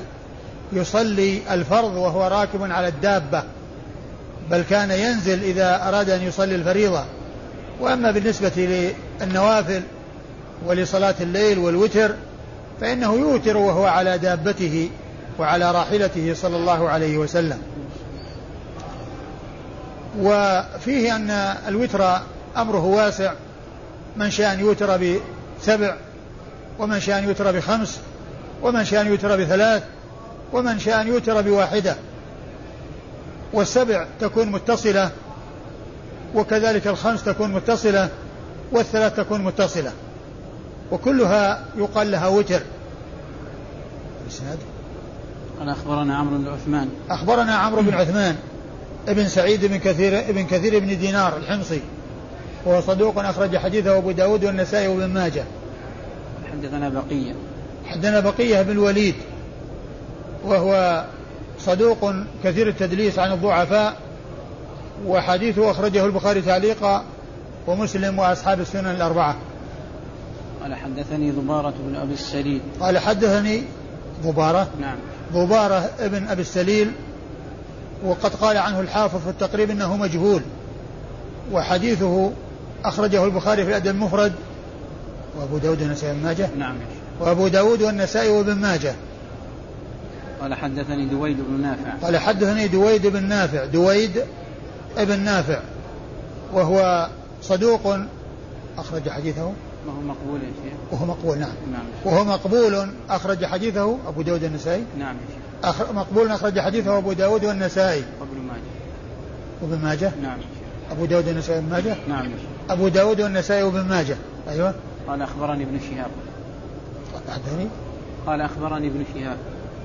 يصلي 0.73 1.41
الفرض 1.51 1.95
وهو 1.95 2.27
راكب 2.27 2.71
على 2.71 2.87
الدابة. 2.87 3.43
بل 4.51 4.63
كان 4.69 4.91
ينزل 4.91 5.43
إذا 5.43 5.87
أراد 5.87 6.09
أن 6.09 6.21
يصلي 6.21 6.55
الفريضة. 6.55 7.03
وأما 7.79 8.11
بالنسبة 8.11 8.51
للنوافل 9.21 9.81
ولصلاة 10.65 11.15
الليل 11.21 11.59
والوتر 11.59 12.11
فإنه 12.81 13.13
يوتر 13.13 13.57
وهو 13.57 13.85
على 13.85 14.17
دابته 14.17 14.89
وعلى 15.39 15.71
راحلته 15.71 16.33
صلى 16.33 16.57
الله 16.57 16.89
عليه 16.89 17.17
وسلم. 17.17 17.59
وفيه 20.19 21.15
أن 21.15 21.29
الوتر 21.67 22.17
أمره 22.57 22.85
واسع 22.85 23.33
من 24.17 24.31
شاء 24.31 24.53
أن 24.53 24.59
يوتر 24.59 24.97
بسبع 25.61 25.95
ومن 26.79 26.99
شاء 26.99 27.19
أن 27.19 27.23
يوتر 27.23 27.51
بخمس 27.51 27.99
ومن 28.61 28.85
شاء 28.85 29.01
أن 29.01 29.07
يوتر 29.07 29.37
بثلاث 29.37 29.83
ومن 30.53 30.79
شاء 30.79 31.01
أن 31.01 31.07
يوتر 31.07 31.41
بواحدة. 31.41 31.95
والسبع 33.53 34.07
تكون 34.19 34.51
متصلة 34.51 35.11
وكذلك 36.35 36.87
الخمس 36.87 37.23
تكون 37.23 37.51
متصلة 37.51 38.09
والثلاث 38.71 39.15
تكون 39.15 39.43
متصلة. 39.43 39.91
وكلها 40.91 41.65
يقال 41.77 42.11
لها 42.11 42.27
وتر. 42.27 42.61
الاسناد 44.23 44.57
قال 45.59 45.69
أخبرنا 45.69 46.17
عمرو 46.17 46.37
بن 46.37 46.47
عثمان. 46.47 46.89
أخبرنا 47.09 47.55
عمرو 47.55 47.81
بن 47.81 47.93
عثمان 47.93 48.35
ابن 49.07 49.27
سعيد 49.27 49.65
بن 49.65 49.77
كثير 49.77 50.19
ابن 50.19 50.45
كثير 50.45 50.79
بن 50.79 50.99
دينار 50.99 51.37
الحمصي 51.37 51.81
وهو 52.65 52.81
صدوق 52.81 53.19
أخرج 53.19 53.57
حديثه 53.57 53.97
أبو 53.97 54.11
داود 54.11 54.45
والنسائي 54.45 54.87
وابن 54.87 55.13
ماجه. 55.13 55.43
حدثنا 56.51 56.89
بقية. 56.89 57.33
حدثنا 57.85 58.19
بقية 58.19 58.61
بن 58.61 58.71
الوليد 58.71 59.15
وهو 60.45 61.05
صدوق 61.59 62.13
كثير 62.43 62.67
التدليس 62.67 63.19
عن 63.19 63.31
الضعفاء 63.31 63.97
وحديثه 65.05 65.71
أخرجه 65.71 66.05
البخاري 66.05 66.41
تعليقا 66.41 67.03
ومسلم 67.67 68.19
وأصحاب 68.19 68.59
السنن 68.59 68.87
الأربعة. 68.87 69.35
قال 70.61 70.75
حدثني 70.75 71.31
ضبارة 71.31 71.73
بن 71.87 71.95
أبي 71.95 72.13
السليل. 72.13 72.61
قال 72.79 72.97
حدثني 72.97 73.63
ضبارة. 74.23 74.67
نعم. 74.81 74.97
ضبارة 75.33 75.89
ابن 75.99 76.27
أبي 76.27 76.41
السليل 76.41 76.91
وقد 78.05 78.35
قال 78.35 78.57
عنه 78.57 78.79
الحافظ 78.79 79.23
في 79.23 79.29
التقريب 79.29 79.69
أنه 79.69 79.97
مجهول 79.97 80.41
وحديثه 81.51 82.31
أخرجه 82.85 83.25
البخاري 83.25 83.63
في 83.63 83.69
الأدب 83.69 83.87
المفرد 83.87 84.33
وأبو 85.39 85.57
داود 85.57 85.81
والنسائي 85.81 86.13
بن 86.13 86.23
ماجه. 86.23 86.49
نعم. 86.57 86.75
وأبو 87.19 87.47
داود 87.47 87.81
والنسائي 87.81 88.29
وابن 88.29 88.55
ماجه. 88.55 88.93
قال 90.41 90.53
حدثني 90.53 91.05
دويد 91.05 91.37
بن 91.37 91.61
نافع. 91.61 91.93
قال 92.01 92.17
حدثني 92.17 92.67
دويد 92.67 93.07
بن 93.07 93.23
نافع. 93.23 93.65
دويد 93.65 94.23
ابن 94.97 95.19
نافع. 95.19 95.59
وهو 96.53 97.09
صدوق 97.41 97.97
أخرج 98.77 99.09
حديثه. 99.09 99.53
وهو 99.87 100.01
مقبول 100.01 100.39
يا 100.43 100.51
شيخ؟ 100.63 100.73
وهو 100.91 101.05
مقبول 101.05 101.37
نعم. 101.37 101.49
نعم. 101.71 101.85
وهو 102.05 102.23
مقبول 102.23 102.89
أخرج 103.09 103.45
حديثه 103.45 103.97
أبو 104.07 104.21
داود 104.21 104.43
النسائي 104.43 104.83
نعم 104.99 105.15
يا 105.15 105.21
شيخ. 105.27 105.69
أخر 105.69 105.93
مقبول 105.93 106.31
أخرج 106.31 106.59
حديثه 106.59 106.97
أبو 106.97 107.13
داود 107.13 107.45
والنسائي. 107.45 108.03
وابن 108.19 108.47
ماجه. 108.47 108.61
وابن 109.61 109.83
ماجه؟ 109.83 110.11
نعم 110.21 110.37
أبو 110.91 111.05
داود 111.05 111.27
والنسائي 111.27 111.59
وابن 111.59 111.69
ماجه؟ 111.69 111.95
نعم 112.09 112.25
أبو 112.69 112.87
داود 112.87 113.21
والنسائي 113.21 113.63
وابن 113.63 113.81
ماجه. 113.81 114.17
أيوه. 114.49 114.73
قال 115.07 115.21
أخبرني 115.21 115.63
ابن 115.63 115.79
شهاب. 115.79 116.11
حدثني؟ 117.29 117.67
قال 118.27 118.41
أخبرني 118.41 118.87
ابن 118.87 119.03
شهاب. 119.13 119.37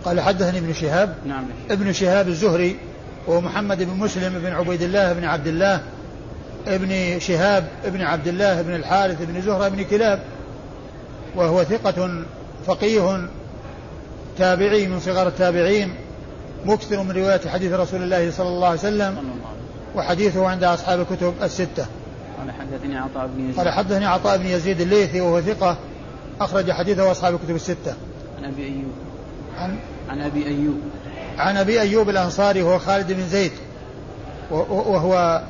قال 0.04 0.20
حدثني 0.20 0.58
ابن 0.58 0.72
شهاب. 0.72 1.14
نعم. 1.26 1.44
ابن 1.70 1.92
شهاب 1.92 2.28
الزهري 2.28 2.76
ومحمد 3.28 3.82
بن 3.82 3.96
مسلم 3.96 4.38
بن 4.38 4.52
عبيد 4.52 4.82
الله 4.82 5.12
بن 5.12 5.24
عبد 5.24 5.46
الله. 5.46 5.80
ابن 6.66 7.18
شهاب 7.18 7.68
ابن 7.84 8.00
عبد 8.00 8.28
الله 8.28 8.62
بن 8.62 8.74
الحارث 8.74 9.16
بن 9.20 9.42
زهرة 9.42 9.68
بن 9.68 9.84
كلاب. 9.84 10.22
وهو 11.36 11.64
ثقة 11.64 12.24
فقيه 12.66 13.28
تابعي 14.38 14.86
من 14.86 15.00
صغار 15.00 15.28
التابعين. 15.28 15.94
مكثر 16.64 17.02
من 17.02 17.10
رواية 17.10 17.48
حديث 17.48 17.72
رسول 17.72 18.02
الله 18.02 18.30
صلى 18.30 18.48
الله 18.48 18.68
عليه 18.68 18.78
وسلم. 18.78 19.14
صلى 19.14 19.20
الله 19.20 19.30
عليه 19.30 19.38
وسلم. 19.38 19.96
وحديثه 19.96 20.48
عند 20.48 20.64
أصحاب 20.64 21.00
الكتب 21.00 21.34
الستة. 21.42 21.86
قال 22.38 22.52
حدثني 22.52 22.98
عطاء 22.98 23.26
بن 23.26 23.44
يزيد. 23.44 23.58
قال 23.58 23.68
حدثني 23.68 24.06
عطاء 24.06 24.38
بن 24.38 24.46
يزيد 24.46 24.80
الليثي 24.80 25.20
وهو 25.20 25.40
ثقة. 25.40 25.76
أخرج 26.40 26.72
حديثه 26.72 27.10
أصحاب 27.10 27.34
الكتب 27.34 27.54
الستة. 27.54 27.94
عن 28.38 28.44
أبي 28.44 28.64
أيوب. 28.64 28.92
عن 29.58 29.78
عن 30.08 30.20
أبي 30.20 30.46
أيوب. 30.46 30.80
عن 31.38 31.56
أبي 31.56 31.80
أيوب 31.80 32.08
الأنصاري 32.10 32.62
وهو 32.62 32.78
خالد 32.78 33.12
بن 33.12 33.28
زيد. 33.28 33.52
وهو 34.50 35.42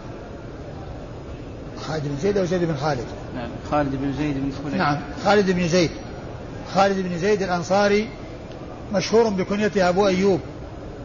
خالد 1.80 2.02
بن 2.04 2.16
زيد 2.22 2.38
أو 2.38 2.44
زيد 2.44 2.64
بن 2.64 2.76
خالد؟ 2.76 3.06
نعم 3.34 3.48
خالد 3.70 3.96
بن 3.96 4.12
زيد 4.12 4.34
بن 4.34 4.52
خليل. 4.64 4.78
نعم 4.78 5.00
خالد 5.24 5.50
بن 5.50 5.68
زيد. 5.68 5.90
خالد 6.74 7.08
بن 7.08 7.18
زيد 7.18 7.42
الأنصاري 7.42 8.08
مشهور 8.92 9.28
بكنيته 9.28 9.88
أبو 9.88 10.06
أيوب. 10.06 10.40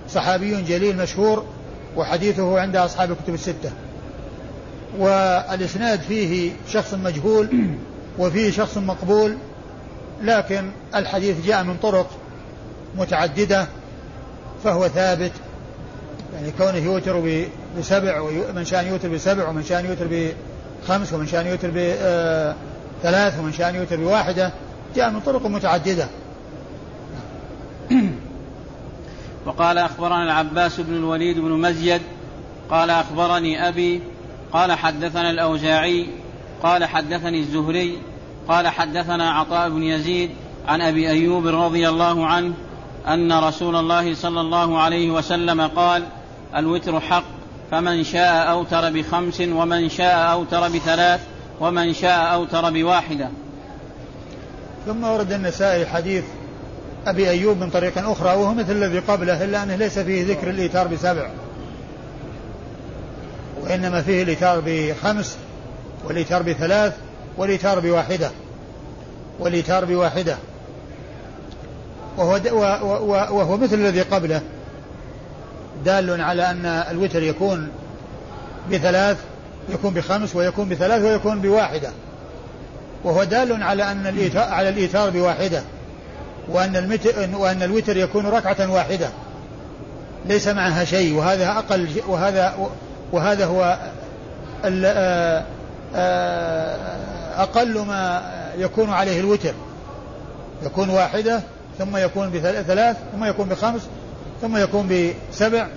صحابي 0.09 0.61
جليل 0.61 0.97
مشهور 0.97 1.45
وحديثه 1.97 2.59
عند 2.59 2.75
أصحاب 2.75 3.11
الكتب 3.11 3.33
الستة. 3.33 3.71
والإسناد 4.97 6.01
فيه 6.01 6.51
شخص 6.69 6.93
مجهول 6.93 7.47
وفيه 8.19 8.51
شخص 8.51 8.77
مقبول 8.77 9.37
لكن 10.23 10.71
الحديث 10.95 11.45
جاء 11.45 11.63
من 11.63 11.77
طرق 11.81 12.09
متعددة 12.95 13.67
فهو 14.63 14.87
ثابت 14.87 15.31
يعني 16.35 16.51
كونه 16.51 16.77
يوتر 16.77 17.45
بسبع 17.79 18.21
ومن 18.21 18.65
شاء 18.65 18.87
يوتر 18.87 19.09
بسبع 19.09 19.49
ومن 19.49 19.63
شاء 19.63 19.85
يوتر 19.85 20.07
بخمس 20.07 21.13
ومن 21.13 21.27
شاء 21.27 21.47
يوتر 21.47 21.67
بثلاث 21.67 23.39
ومن 23.39 23.53
شاء 23.57 23.75
يوتر 23.75 23.95
بواحدة 23.95 24.51
جاء 24.95 25.11
من 25.11 25.19
طرق 25.19 25.45
متعددة. 25.45 26.07
وقال 29.45 29.77
أخبرنا 29.77 30.23
العباس 30.23 30.79
بن 30.79 30.93
الوليد 30.95 31.39
بن 31.39 31.51
مزيد 31.51 32.01
قال 32.69 32.89
أخبرني 32.89 33.67
أبي 33.67 34.01
قال 34.53 34.71
حدثنا 34.71 35.29
الأوزاعي 35.29 36.07
قال 36.63 36.85
حدثني 36.85 37.39
الزهري 37.39 37.97
قال 38.47 38.67
حدثنا 38.67 39.31
عطاء 39.31 39.69
بن 39.69 39.83
يزيد 39.83 40.29
عن 40.67 40.81
أبي 40.81 41.09
أيوب 41.09 41.47
رضي 41.47 41.89
الله 41.89 42.25
عنه 42.25 42.53
أن 43.07 43.43
رسول 43.43 43.75
الله 43.75 44.15
صلى 44.15 44.41
الله 44.41 44.79
عليه 44.79 45.11
وسلم 45.11 45.61
قال 45.61 46.03
الوتر 46.55 46.99
حق 46.99 47.23
فمن 47.71 48.03
شاء 48.03 48.51
أوتر 48.51 48.89
بخمس 48.89 49.41
ومن 49.41 49.89
شاء 49.89 50.31
أوتر 50.31 50.67
بثلاث 50.67 51.19
ومن 51.59 51.93
شاء 51.93 52.33
أوتر 52.33 52.69
بواحدة. 52.69 53.29
ثم 54.85 55.03
ورد 55.03 55.31
النسائي 55.31 55.85
حديث 55.85 56.23
أبي 57.07 57.29
أيوب 57.29 57.57
من 57.57 57.69
طريق 57.69 58.09
أخرى 58.09 58.29
وهو 58.29 58.53
مثل 58.53 58.71
الذي 58.71 58.99
قبله 58.99 59.43
إلا 59.43 59.63
أنه 59.63 59.75
ليس 59.75 59.99
فيه 59.99 60.25
ذكر 60.27 60.49
الايتار 60.49 60.87
بسبع. 60.87 61.29
وإنما 63.61 64.01
فيه 64.01 64.23
الايتار 64.23 64.61
بخمس 64.65 65.37
والايتار 66.05 66.43
بثلاث 66.43 66.93
والايتار 67.37 67.79
بواحدة 67.79 68.31
والايتار 69.39 69.85
بواحدة. 69.85 70.37
وهو, 72.19 72.39
وهو 73.37 73.57
مثل 73.57 73.75
الذي 73.75 74.01
قبله. 74.01 74.41
دال 75.85 76.21
على 76.21 76.51
أن 76.51 76.65
الوتر 76.65 77.23
يكون 77.23 77.69
بثلاث 78.71 79.17
يكون 79.69 79.93
بخمس 79.93 80.35
ويكون 80.35 80.69
بثلاث 80.69 81.01
ويكون 81.01 81.41
بواحدة. 81.41 81.89
وهو 83.03 83.23
دال 83.23 83.63
على 83.63 83.91
أن 83.91 84.07
الإيتار 84.07 84.43
على 84.43 84.69
الإيتار 84.69 85.09
بواحدة. 85.09 85.63
وأن 86.49 86.75
المتر 86.75 87.29
وأن 87.33 87.63
الوتر 87.63 87.97
يكون 87.97 88.25
ركعة 88.25 88.71
واحدة. 88.71 89.09
ليس 90.25 90.47
معها 90.47 90.85
شيء. 90.85 91.15
وهذا 91.15 91.51
أقل 91.51 91.87
وهذا 92.07 92.69
وهذا 93.11 93.45
هو 93.45 93.77
أقل 97.37 97.79
ما 97.79 98.21
يكون 98.57 98.89
عليه 98.89 99.19
الوتر. 99.19 99.53
يكون 100.65 100.89
واحدة 100.89 101.41
ثم 101.79 101.97
يكون 101.97 102.29
بثلاث 102.29 102.97
ثم 103.11 103.25
يكون 103.25 103.49
بخمس 103.49 103.87
ثم 104.41 104.57
يكون 104.57 105.11
بسبع 105.31 105.67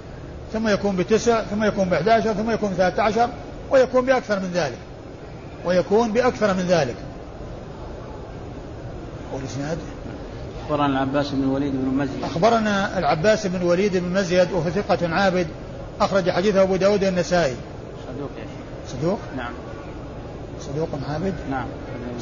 ثم 0.52 0.68
يكون 0.68 0.96
بتسع 0.96 1.42
ثم 1.42 1.64
يكون 1.64 1.88
بأحد 1.88 2.08
عشر 2.08 2.32
ثم 2.32 2.50
يكون 2.50 2.70
بثلاثة 2.70 3.02
عشر 3.02 3.28
ويكون 3.70 4.06
بأكثر 4.06 4.40
من 4.40 4.50
ذلك. 4.54 4.78
ويكون 5.64 6.12
بأكثر 6.12 6.54
من 6.54 6.62
ذلك. 6.68 6.96
والإسناد 9.34 9.78
أخبرنا 10.64 10.86
العباس 10.86 11.30
بن 11.30 11.42
الوليد 11.42 11.72
بن 11.72 11.88
مزيد. 11.98 12.24
أخبرنا 12.24 12.98
العباس 12.98 13.46
بن 13.46 13.56
الوليد 13.56 13.96
بن 13.96 14.12
مزيد 14.12 14.52
وهو 14.52 14.70
ثقة 14.70 15.14
عابد 15.14 15.46
أخرج 16.00 16.30
حديثه 16.30 16.62
أبو 16.62 16.76
داود 16.76 17.04
النسائي 17.04 17.56
صدوق 18.08 18.30
يا 18.38 18.44
شيخ. 18.44 18.98
صدوق؟ 18.98 19.18
نعم. 19.36 19.52
صدوق 20.60 20.88
عابد؟ 21.08 21.34
نعم. 21.50 21.66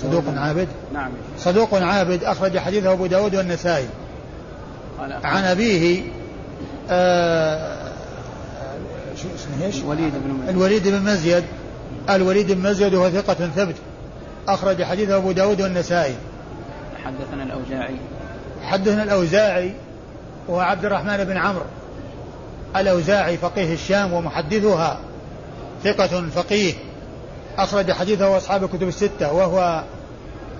صدوق 0.02 0.24
عابد؟ 0.36 0.68
نعم. 0.92 1.10
صدوق 1.38 1.74
عابد 1.74 2.24
أخرج 2.24 2.58
حديثه 2.58 2.92
أبو 2.92 3.06
داود 3.06 3.36
والنسائي. 3.36 3.86
عن 5.24 5.44
أبيه 5.44 6.02
آه 6.90 7.90
شو 9.16 9.28
اسمه 9.34 9.66
إيش؟ 9.66 9.76
الوليد 9.76 10.12
بن 10.24 10.30
مزيد. 10.30 10.48
الوليد 10.48 10.88
بن 10.88 11.02
مزيد. 11.02 11.44
الوليد 12.10 12.52
بن 12.52 12.70
مزيد 12.70 12.94
وهو 12.94 13.10
ثقة 13.10 13.34
ثبت. 13.34 13.74
أخرج 14.48 14.82
حديثه 14.82 15.16
أبو 15.16 15.32
داود 15.32 15.60
والنسائي. 15.60 16.14
حدثنا 17.04 17.42
الأوزاعي. 17.42 17.96
حدثنا 18.62 19.02
الأوزاعي 19.02 19.72
وهو 20.48 20.60
عبد 20.60 20.84
الرحمن 20.84 21.24
بن 21.24 21.36
عمرو. 21.36 21.64
الأوزاعي 22.76 23.36
فقيه 23.36 23.74
الشام 23.74 24.12
ومحدثها. 24.12 24.98
ثقة 25.84 26.28
فقيه. 26.34 26.74
أخرج 27.58 27.92
حديثه 27.92 28.36
أصحاب 28.36 28.64
الكتب 28.64 28.88
الستة 28.88 29.32
وهو 29.32 29.84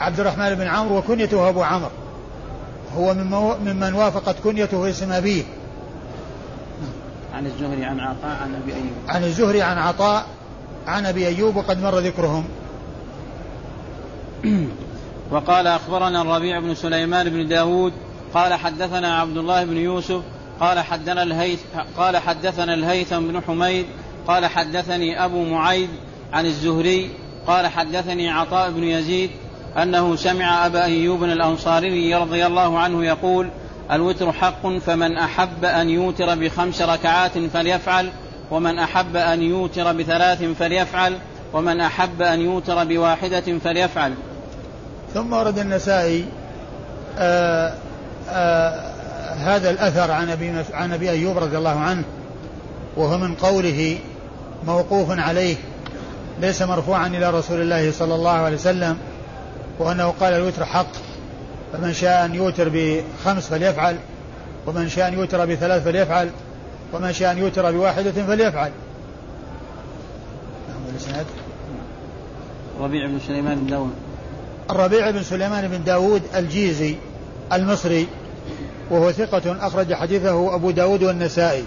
عبد 0.01 0.21
الرحمن 0.21 0.55
بن 0.55 0.67
عمرو 0.67 0.99
وكنيته 0.99 1.49
أبو 1.49 1.63
عمرو. 1.63 1.91
هو 2.97 3.15
ممن 3.65 3.95
وافقت 3.95 4.37
كنيته 4.45 4.91
اسم 4.91 5.13
أبيه. 5.13 5.43
عن 7.35 7.47
الزهري 7.47 7.85
عن 7.85 8.01
عطاء 8.01 8.39
عن 8.43 8.55
أبي 8.55 8.75
أيوب. 8.75 8.93
عن 9.09 9.25
الزهري 9.25 9.63
عن 9.63 9.79
عطاء 9.79 10.27
عن 10.87 11.07
أبي 11.07 11.27
أيوب 11.27 11.57
وقد 11.57 11.83
مر 11.83 11.99
ذكرهم. 11.99 12.45
وقال 15.31 15.67
أخبرنا 15.67 16.23
الربيع 16.23 16.61
بن 16.61 16.75
سليمان 16.75 17.29
بن 17.29 17.49
داود 17.49 17.93
قال 18.35 18.55
حدثنا 18.55 19.21
عبد 19.21 19.37
الله 19.37 19.65
بن 19.65 19.77
يوسف 19.77 20.23
قال 20.61 20.81
حدثنا 20.81 21.23
الهيث 21.23 21.61
قال 21.97 22.17
حدثنا 22.17 22.75
الهيثم 22.75 23.21
بن 23.21 23.41
حميد 23.41 23.87
قال 24.27 24.47
حدثني 24.47 25.25
أبو 25.25 25.45
معيد 25.45 25.91
عن 26.33 26.47
الزهري 26.47 27.11
قال 27.47 27.67
حدثني 27.67 28.31
عطاء 28.31 28.71
بن 28.71 28.85
يزيد 28.85 29.31
أنه 29.83 30.17
سمع 30.17 30.67
أبا 30.67 30.85
أيوب 30.85 31.25
الأنصاري 31.25 32.15
رضي 32.15 32.47
الله 32.47 32.79
عنه 32.79 33.05
يقول 33.05 33.49
الوتر 33.93 34.33
حق 34.33 34.69
فمن 34.69 35.17
أحب 35.17 35.65
أن 35.65 35.89
يوتر 35.89 36.35
بخمس 36.35 36.83
ركعات 36.83 37.39
فليفعل 37.39 38.11
ومن 38.51 38.79
أحب 38.79 39.17
أن 39.17 39.43
يوتر 39.43 39.93
بثلاث 39.93 40.43
فليفعل 40.43 41.19
ومن 41.53 41.81
أحب 41.81 42.23
أن 42.23 42.41
يوتر 42.41 42.85
بواحدة 42.85 43.59
فليفعل. 43.65 44.15
ثم 45.15 45.33
ورد 45.33 45.59
النسائي 45.59 46.25
آآ 47.19 47.75
آآ 48.31 48.91
هذا 49.37 49.71
الأثر 49.71 50.11
عن 50.11 50.31
أبي, 50.31 50.53
عن 50.73 50.93
أبي 50.93 51.11
أيوب 51.11 51.39
رضي 51.39 51.59
الله 51.59 51.79
عنه 51.79 52.05
وهو 52.97 53.19
من 53.19 53.35
قوله 53.35 53.99
موقوف 54.67 55.11
عليه. 55.11 55.57
ليس 56.41 56.63
مرفوعا 56.63 57.07
إلى 57.07 57.31
رسول 57.31 57.61
الله 57.61 57.93
صلى 57.93 58.15
الله 58.15 58.31
عليه 58.31 58.57
وسلم 58.57 58.99
وأنه 59.79 60.15
قال 60.21 60.35
الوتر 60.35 60.65
حق 60.65 60.93
فمن 61.73 61.93
شاء 61.93 62.25
أن 62.25 62.35
يوتر 62.35 62.71
بخمس 62.75 63.49
فليفعل 63.49 63.97
ومن 64.67 64.89
شاء 64.89 65.09
أن 65.09 65.15
يوتر 65.15 65.47
بثلاث 65.47 65.85
فليفعل 65.85 66.31
ومن 66.93 67.13
شاء 67.13 67.33
أن 67.33 67.39
يوتر 67.39 67.73
بواحدة 67.73 68.13
فليفعل. 68.13 68.71
نعم 70.69 70.81
الإسناد 70.93 71.27
ربيع 72.81 73.07
بن 73.07 73.19
سليمان 73.27 73.59
بن 73.59 73.67
داود. 73.67 73.93
الربيع 74.71 75.11
بن 75.11 75.23
سليمان 75.23 75.69
بن 75.69 75.85
داود 75.85 76.23
الجيزي 76.37 76.97
المصري 77.53 78.07
وهو 78.91 79.13
ثقة 79.13 79.67
أخرج 79.67 79.95
حديثه 79.95 80.55
أبو 80.55 80.71
داود 80.71 81.03
والنسائي. 81.03 81.65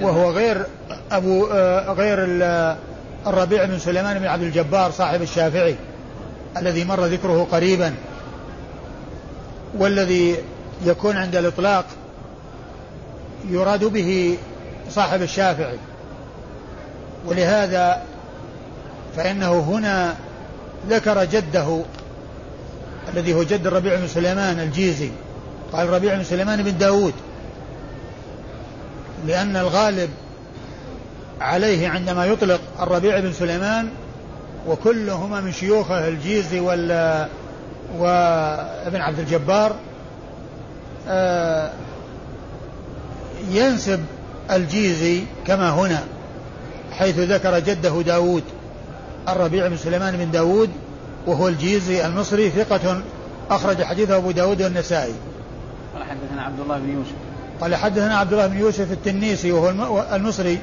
وهو 0.00 0.30
غير 0.30 0.66
أبو 1.12 1.46
آه 1.46 1.92
غير 1.92 2.18
الربيع 3.26 3.64
بن 3.64 3.78
سليمان 3.78 4.18
بن 4.18 4.26
عبد 4.26 4.42
الجبار 4.42 4.90
صاحب 4.90 5.22
الشافعي 5.22 5.76
الذي 6.56 6.84
مر 6.84 7.04
ذكره 7.04 7.46
قريبا 7.52 7.94
والذي 9.78 10.36
يكون 10.84 11.16
عند 11.16 11.36
الإطلاق 11.36 11.84
يراد 13.48 13.84
به 13.84 14.38
صاحب 14.90 15.22
الشافعي. 15.22 15.78
ولهذا 17.26 18.02
فإنه 19.16 19.60
هنا 19.60 20.16
ذكر 20.88 21.24
جده 21.24 21.82
الذي 23.14 23.34
هو 23.34 23.42
جد 23.42 23.66
الربيع 23.66 23.96
بن 23.96 24.08
سليمان 24.08 24.60
الجيزي. 24.60 25.10
قال 25.72 25.88
الربيع 25.88 26.14
بن 26.14 26.24
سليمان 26.24 26.62
بن 26.62 26.78
داود 26.78 27.14
لأن 29.26 29.56
الغالب 29.56 30.10
عليه 31.40 31.88
عندما 31.88 32.26
يطلق 32.26 32.60
الربيع 32.80 33.20
بن 33.20 33.32
سليمان 33.32 33.88
وكلهما 34.68 35.40
من 35.40 35.52
شيوخه 35.52 36.08
الجيزي 36.08 36.60
وال 36.60 36.90
وابن 37.98 39.00
عبد 39.00 39.18
الجبار 39.18 39.76
آه، 41.08 41.70
ينسب 43.50 44.04
الجيزي 44.50 45.22
كما 45.46 45.70
هنا 45.70 46.04
حيث 46.92 47.18
ذكر 47.18 47.58
جده 47.58 48.02
داود 48.02 48.42
الربيع 49.28 49.68
بن 49.68 49.76
سليمان 49.76 50.16
بن 50.16 50.30
داود 50.30 50.70
وهو 51.26 51.48
الجيزي 51.48 52.06
المصري 52.06 52.50
ثقة 52.50 53.02
أخرج 53.50 53.82
حديثه 53.82 54.16
أبو 54.16 54.30
داود 54.30 54.62
والنسائي. 54.62 55.14
قال 55.94 56.04
حدثنا 56.04 56.42
عبد 56.42 56.60
الله 56.60 56.78
بن 56.78 56.90
يوسف. 56.90 57.14
قال 57.60 57.74
حدثنا 57.74 58.18
عبد 58.18 58.32
الله 58.32 58.46
بن 58.46 58.58
يوسف 58.58 58.92
التنيسي 58.92 59.52
وهو 59.52 60.04
المصري 60.12 60.58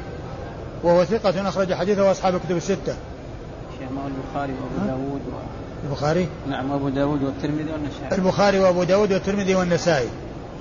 وهو 0.84 1.06
ثقة 1.06 1.50
أخرج 1.50 1.74
حديثه 1.74 2.12
أصحاب 2.12 2.36
الكتب 2.36 2.58
الستة. 2.58 2.96
شيخ 3.80 3.90
البخاري 4.08 4.54
وأبو 4.54 4.88
داود 4.88 5.22
و... 5.22 5.36
البخاري؟ 5.88 6.28
نعم 6.50 6.72
أبو 6.72 6.90
داود 6.90 7.24
والترمذي 7.24 7.72
والنسائي. 7.72 8.12
البخاري 8.12 8.60
وأبو 8.60 8.84
داود 8.84 9.14
والترمذي 9.14 9.56
والنسائي. 9.56 10.10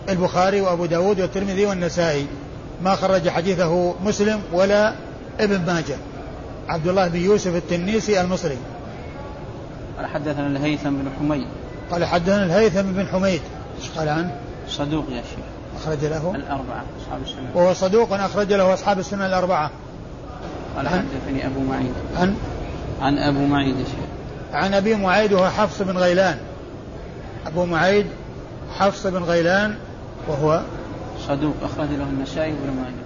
البخاري 0.08 0.60
وأبو 0.60 0.86
داود 0.86 1.20
والترمذي 1.20 1.66
والنسائي. 1.66 2.26
ما 2.82 2.94
خرج 2.94 3.28
حديثه 3.28 3.94
مسلم 4.04 4.40
ولا 4.52 4.94
ابن 5.40 5.66
ماجه. 5.66 5.96
عبد 6.68 6.88
الله 6.88 7.08
بن 7.08 7.18
يوسف 7.18 7.56
التنيسي 7.56 8.20
المصري. 8.20 8.58
قال 9.96 10.06
حدثنا 10.06 10.46
الهيثم 10.46 10.90
بن 10.90 11.10
حميد. 11.18 11.46
قال 11.90 12.04
حدثنا 12.04 12.44
الهيثم 12.44 12.82
بن 12.82 13.06
حميد. 13.06 13.40
إيش 13.80 13.90
قال؟ 13.90 14.08
عنه؟ 14.08 14.36
صدوق 14.68 15.04
يا 15.10 15.22
شيخ. 15.22 15.44
أخرج 15.76 16.04
له. 16.04 16.32
الأربعة 16.34 16.84
أصحاب 17.00 17.22
السنة. 17.22 17.50
وهو 17.54 17.74
صدوق 17.74 18.12
أخرج 18.12 18.52
له 18.52 18.74
أصحاب 18.74 18.98
السنة 18.98 19.26
الأربعة. 19.26 19.70
قال 20.76 20.88
حدثني 20.88 21.46
أبو 21.46 21.60
معيد. 21.60 21.92
عن؟ 22.16 22.34
عن 23.00 23.18
أبو 23.18 23.46
معيد 23.46 23.78
يا 23.78 23.84
شيخ. 23.84 23.94
عن 24.52 24.74
أبي 24.74 24.94
معيد 24.94 25.32
وهو 25.32 25.50
حفص 25.50 25.82
بن 25.82 25.98
غيلان. 25.98 26.38
أبو 27.46 27.64
معيد 27.64 28.06
حفص 28.78 29.06
بن 29.06 29.22
غيلان 29.22 29.74
وهو 30.28 30.62
صدوق 31.28 31.54
أخرج 31.62 31.88
له 31.90 32.04
النسائي 32.04 32.52
وابن 32.52 32.76
ماجه. 32.76 33.02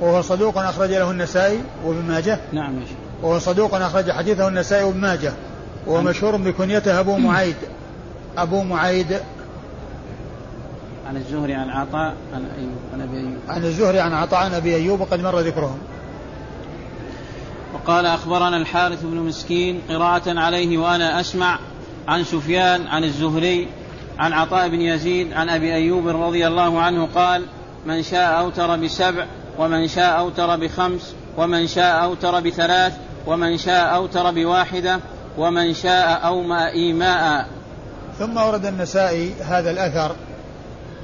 وهو 0.00 0.22
صدوق 0.22 0.58
أخرج 0.58 0.90
له 0.90 1.10
النسائي 1.10 1.60
وابن 1.84 2.02
ماجه؟ 2.08 2.38
نعم 2.52 2.80
يا 2.80 2.86
شيخ. 2.86 2.96
وهو 3.22 3.38
صدوق 3.38 3.74
أخرج 3.74 4.10
حديثه 4.10 4.48
النسائي 4.48 4.84
وابن 4.84 5.00
ماجه. 5.00 5.32
وهو 5.86 6.02
مشهور 6.02 6.36
بكنيته 6.36 7.00
أبو 7.00 7.16
معيد. 7.28 7.56
أبو 8.38 8.62
معيد. 8.62 9.16
عن 11.08 11.16
الزهري 11.16 11.54
عن 11.54 11.70
عطاء 11.70 12.14
عن 12.34 12.44
أيوب 12.58 12.78
عن 12.94 13.00
أبي 13.00 13.16
أيوب. 13.18 13.36
عن 13.48 13.64
الزهري 13.64 14.00
عن 14.00 14.12
عطاء 14.12 14.40
عن 14.40 14.54
أبي 14.54 14.76
أيوب 14.76 15.00
وقد 15.00 15.20
مر 15.20 15.40
ذكرهم. 15.40 15.78
وقال 17.88 18.06
أخبرنا 18.06 18.56
الحارث 18.56 19.02
بن 19.02 19.16
مسكين 19.16 19.80
قراءة 19.88 20.38
عليه 20.38 20.78
وأنا 20.78 21.20
أسمع 21.20 21.58
عن 22.08 22.24
سفيان 22.24 22.86
عن 22.86 23.04
الزهري 23.04 23.68
عن 24.18 24.32
عطاء 24.32 24.68
بن 24.68 24.80
يزيد 24.80 25.32
عن 25.32 25.48
أبي 25.48 25.74
أيوب 25.74 26.08
رضي 26.08 26.46
الله 26.46 26.80
عنه 26.80 27.08
قال 27.14 27.44
من 27.86 28.02
شاء 28.02 28.40
أوتر 28.40 28.76
بسبع 28.76 29.26
ومن 29.58 29.88
شاء 29.88 30.18
أوتر 30.18 30.56
بخمس 30.56 31.14
ومن 31.36 31.66
شاء 31.66 32.04
أوتر 32.04 32.40
بثلاث 32.40 32.92
ومن 33.26 33.58
شاء 33.58 33.94
أوتر 33.94 34.30
بواحدة 34.30 35.00
ومن 35.38 35.74
شاء 35.74 36.26
أومأ 36.26 36.70
إيماء. 36.70 37.48
ثم 38.18 38.36
ورد 38.36 38.66
النسائي 38.66 39.34
هذا 39.42 39.70
الأثر 39.70 40.16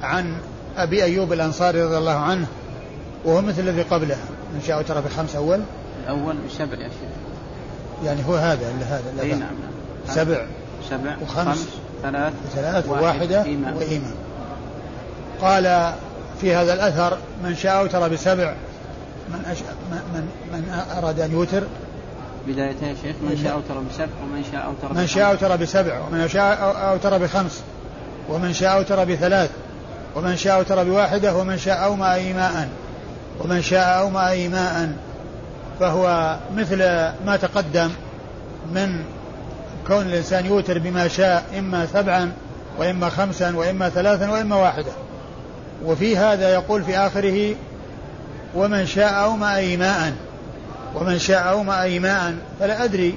عن 0.01 0.37
أبي 0.77 1.03
أيوب 1.03 1.33
الأنصاري 1.33 1.83
رضي 1.83 1.97
الله 1.97 2.17
عنه 2.17 2.47
وهو 3.25 3.41
مثل 3.41 3.61
الذي 3.61 3.81
قبله 3.81 4.17
من 4.53 4.61
شاء 4.67 4.77
أوتر 4.77 4.99
بخمس 4.99 5.35
أول 5.35 5.61
الأول 6.05 6.35
بسبع 6.49 6.77
يا 6.77 6.89
شيخ. 6.89 7.09
يعني 8.05 8.21
هو 8.27 8.35
هذا 8.35 8.69
اللي 8.69 8.85
هذا 8.85 9.21
إي 9.21 9.29
نعم 9.29 9.39
نعم. 9.39 10.15
سبع 10.15 10.45
سبع 10.89 11.15
وخمس. 11.21 11.45
خمس 11.45 11.67
ثلاث 12.03 12.33
وثلاث 12.45 12.87
وواحدة 12.87 13.43
إيمان. 13.43 13.73
وإيمان. 13.73 14.15
قال 15.41 15.93
في 16.41 16.55
هذا 16.55 16.73
الأثر 16.73 17.17
من 17.43 17.55
شاء 17.55 17.79
أوتر 17.79 18.07
بسبع 18.07 18.55
من, 19.29 19.45
أش... 19.45 19.57
من, 19.91 20.01
من, 20.13 20.27
من 20.51 20.83
أراد 20.97 21.19
أن 21.19 21.31
يوتر. 21.31 21.63
بدايتها 22.47 22.87
يا 22.87 22.95
شيخ 23.01 23.15
من 23.21 23.39
شاء 23.43 23.53
أوتر 23.53 23.79
بسبع 23.89 24.07
ومن 24.23 24.43
شاء 24.51 24.65
أوتر 24.65 24.93
من 24.93 25.07
شاء 25.07 25.31
أوتر 25.31 25.55
بسبع 25.55 25.99
ومن 25.99 26.27
شاء 26.27 26.75
أوتر 26.91 27.17
بخمس 27.17 27.61
ومن 28.29 28.53
شاء 28.53 28.77
أوتر 28.77 29.03
بثلاث 29.03 29.49
ومن 30.15 30.37
شاء 30.37 30.57
أوتر 30.57 30.83
بواحدة 30.83 31.35
ومن 31.35 31.57
شاء 31.57 31.83
أومأ 31.83 32.13
إيماء 32.13 32.69
ومن 33.39 33.61
شاء 33.61 33.99
أومأ 33.99 34.29
إيماء. 34.29 34.95
فهو 35.79 36.37
مثل 36.55 36.77
ما 37.25 37.37
تقدم 37.41 37.89
من 38.73 39.03
كون 39.87 40.01
الإنسان 40.01 40.45
يوتر 40.45 40.79
بما 40.79 41.07
شاء 41.07 41.45
إما 41.59 41.85
سبعا 41.85 42.31
وإما 42.77 43.09
خمسا 43.09 43.55
وإما 43.55 43.89
ثلاثا 43.89 44.29
وإما 44.29 44.55
واحدة 44.55 44.91
وفي 45.85 46.17
هذا 46.17 46.53
يقول 46.53 46.83
في 46.83 46.97
آخره 46.97 47.55
ومن 48.55 48.85
شاء 48.85 49.23
أومأ 49.23 49.55
إيماء. 49.57 50.13
ومن 50.95 51.19
شاء 51.19 51.49
أومأ 51.49 51.83
إيماء 51.83 52.35
فلا 52.59 52.83
أدري 52.83 53.15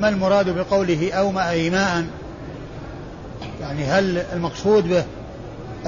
ما 0.00 0.08
المراد 0.08 0.50
بقوله 0.50 1.12
أومأ 1.12 1.50
إيماء. 1.50 2.04
يعني 3.60 3.84
هل 3.84 4.24
المقصود 4.32 4.88
به 4.88 5.04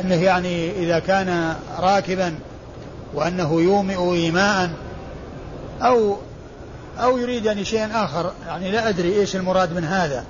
أنه 0.01 0.15
يعني 0.15 0.71
إذا 0.71 0.99
كان 0.99 1.55
راكبا 1.79 2.35
وأنه 3.15 3.61
يومئ 3.61 4.15
إيماء 4.15 4.71
أو 5.83 6.17
أو 6.99 7.19
يريد 7.19 7.45
يعني 7.45 7.65
شيئا 7.65 8.05
آخر 8.05 8.33
يعني 8.47 8.71
لا 8.71 8.89
أدري 8.89 9.21
إيش 9.21 9.37
المراد 9.37 9.73
من 9.73 9.85
هذا. 9.85 10.25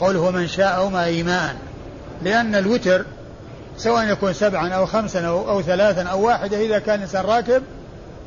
قوله 0.00 0.30
من 0.30 0.48
شاء 0.48 0.76
أومأ 0.76 1.04
إيماء 1.04 1.56
لأن 2.22 2.54
الوتر 2.54 3.04
سواء 3.76 4.08
يكون 4.08 4.32
سبعا 4.32 4.68
أو 4.68 4.86
خمسا 4.86 5.26
أو, 5.26 5.50
أو 5.50 5.62
ثلاثا 5.62 6.02
أو 6.02 6.26
واحدة 6.26 6.60
إذا 6.66 6.78
كان 6.78 6.94
الإنسان 6.94 7.24
راكب 7.24 7.62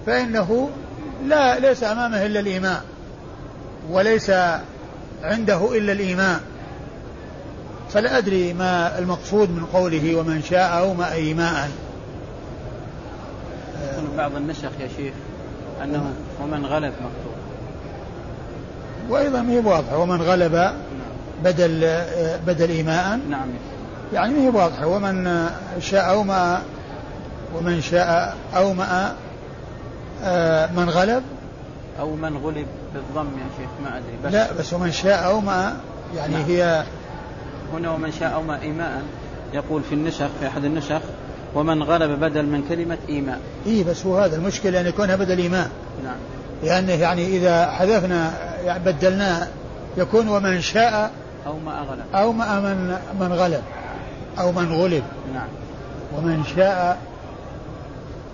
فإنه 0.06 0.70
لا 1.26 1.60
ليس 1.60 1.84
أمامه 1.84 2.26
إلا 2.26 2.40
الإيماء 2.40 2.82
وليس 3.90 4.30
عنده 5.24 5.78
إلا 5.78 5.92
الإيماء 5.92 6.40
فلا 7.90 8.18
أدري 8.18 8.54
ما 8.54 9.00
المقصود 9.00 9.50
من 9.50 9.66
قوله 9.74 10.16
ومن 10.16 10.44
شاء 10.50 10.80
أومأ 10.80 11.14
إيماء 11.14 11.70
بعض 14.18 14.36
النسخ 14.36 14.72
يا 14.80 14.90
شيخ. 14.98 15.14
أنه 15.84 16.14
ومن 16.44 16.66
غلب 16.66 16.94
مكتوب. 16.94 17.36
وأيضا 19.10 19.42
هي 19.42 19.60
واضحة. 19.60 19.98
ومن 19.98 20.22
غلب 20.22 20.72
بدل 21.44 22.02
بدل 22.48 22.70
إيماء 22.70 23.20
نعم. 23.30 23.48
يعني 24.14 24.46
هي 24.46 24.50
واضحة. 24.50 24.88
ومن 24.88 25.50
شاء 25.80 26.10
أومأ 26.10 26.62
ومن 27.56 27.82
شاء 27.82 28.36
أومأ 28.56 29.16
آه، 30.24 30.72
من 30.72 30.90
غلب. 30.90 31.24
أو 32.00 32.16
من 32.16 32.38
غلب 32.38 32.68
بالضم 32.94 33.28
يا 33.28 33.48
شيخ 33.58 33.70
ما 33.84 33.98
أدري 33.98 34.18
بس. 34.26 34.34
لا 34.34 34.54
بس 34.60 34.74
ومن 34.74 34.92
شاء 34.92 35.26
أومأ 35.28 35.74
يعني 36.16 36.34
نعم. 36.34 36.44
هي 36.44 36.84
هنا 37.74 37.92
ومن 37.92 38.12
شاء 38.12 38.34
أومأ 38.34 38.62
إيماء 38.62 39.02
يقول 39.54 39.84
في 39.84 39.96
النسخ 39.96 40.28
في 40.40 40.48
أحد 40.48 40.66
النسخ 40.66 41.02
ومن 41.56 41.84
غلب 41.84 42.20
بدل 42.20 42.46
من 42.46 42.66
كلمة 42.70 42.98
إيماء. 43.10 43.40
إيه 43.66 43.84
بس 43.84 44.06
هو 44.06 44.20
هذا 44.20 44.36
المشكلة 44.36 44.82
أن 44.82 44.86
يكونها 44.86 45.16
بدل 45.16 45.38
إيماء. 45.38 45.70
نعم. 46.04 46.18
لأنه 46.64 46.94
يعني 46.94 47.38
إذا 47.38 47.66
حذفنا 47.66 48.34
يعني 48.64 48.84
بدلناه 48.84 49.48
يكون 49.98 50.28
ومن 50.28 50.62
شاء 50.62 51.12
أو 51.48 51.60
ما 51.60 51.72
غلب. 51.72 52.06
أو 52.16 52.32
ما 52.32 52.60
من 52.60 52.98
من 53.20 53.34
غلب 53.34 53.62
أو 54.40 54.52
من 54.52 54.74
غلب. 54.74 55.04
نعم. 55.34 55.48
ومن 56.18 56.44
شاء 56.56 56.98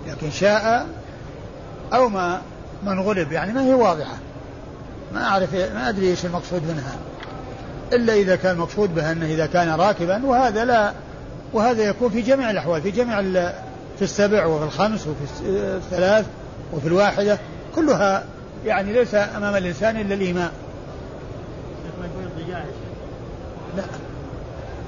لكن 0.08 0.30
شاء 0.30 0.86
أو 1.92 2.08
ما 2.08 2.40
من 2.86 3.00
غلب. 3.00 3.32
يعني 3.32 3.52
ما 3.52 3.64
هي 3.64 3.74
واضحة. 3.74 4.16
ما 5.14 5.24
أعرف 5.24 5.54
ما 5.54 5.88
أدري 5.88 6.10
إيش 6.10 6.26
المقصود 6.26 6.62
منها. 6.62 6.96
إلا 7.92 8.14
إذا 8.14 8.36
كان 8.36 8.54
المقصود 8.54 8.94
بها 8.94 9.12
أنه 9.12 9.26
إذا 9.26 9.46
كان 9.46 9.68
راكبا 9.68 10.26
وهذا 10.26 10.64
لا 10.64 10.92
وهذا 11.52 11.82
يكون 11.82 12.10
في 12.10 12.22
جميع 12.22 12.50
الأحوال 12.50 12.82
في 12.82 12.90
جميع 12.90 13.22
في 13.98 14.02
السبع 14.02 14.46
وفي 14.46 14.64
الخمس 14.64 15.06
وفي 15.06 15.48
الثلاث 15.76 16.26
وفي 16.72 16.88
الواحدة 16.88 17.38
كلها 17.74 18.24
يعني 18.66 18.92
ليس 18.92 19.14
أمام 19.14 19.56
الإنسان 19.56 19.96
إلا 19.96 20.14
الإيماء 20.14 20.52
لا 23.76 23.82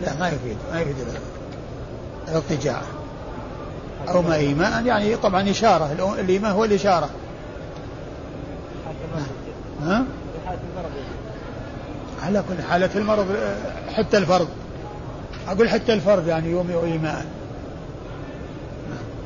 لا 0.02 0.14
ما 0.20 0.28
يفيد 0.28 0.56
ما 0.72 0.80
يفيد 0.80 0.96
الاضطجاع 2.28 2.82
أو 4.08 4.22
ما 4.22 4.34
إيماء 4.34 4.86
يعني 4.86 5.16
طبعا 5.16 5.50
إشارة 5.50 6.14
الإيماء 6.18 6.52
هو 6.52 6.64
الإشارة. 6.64 7.10
ها؟ 9.82 10.04
على 12.22 12.42
كل 12.48 12.62
حالة 12.62 12.90
المرض 12.96 13.26
حتى 13.96 14.18
الفرض 14.18 14.48
أقول 15.48 15.68
حتى 15.68 15.92
الفرد 15.92 16.26
يعني 16.26 16.50
يوم 16.50 16.70
إيماء 16.84 17.26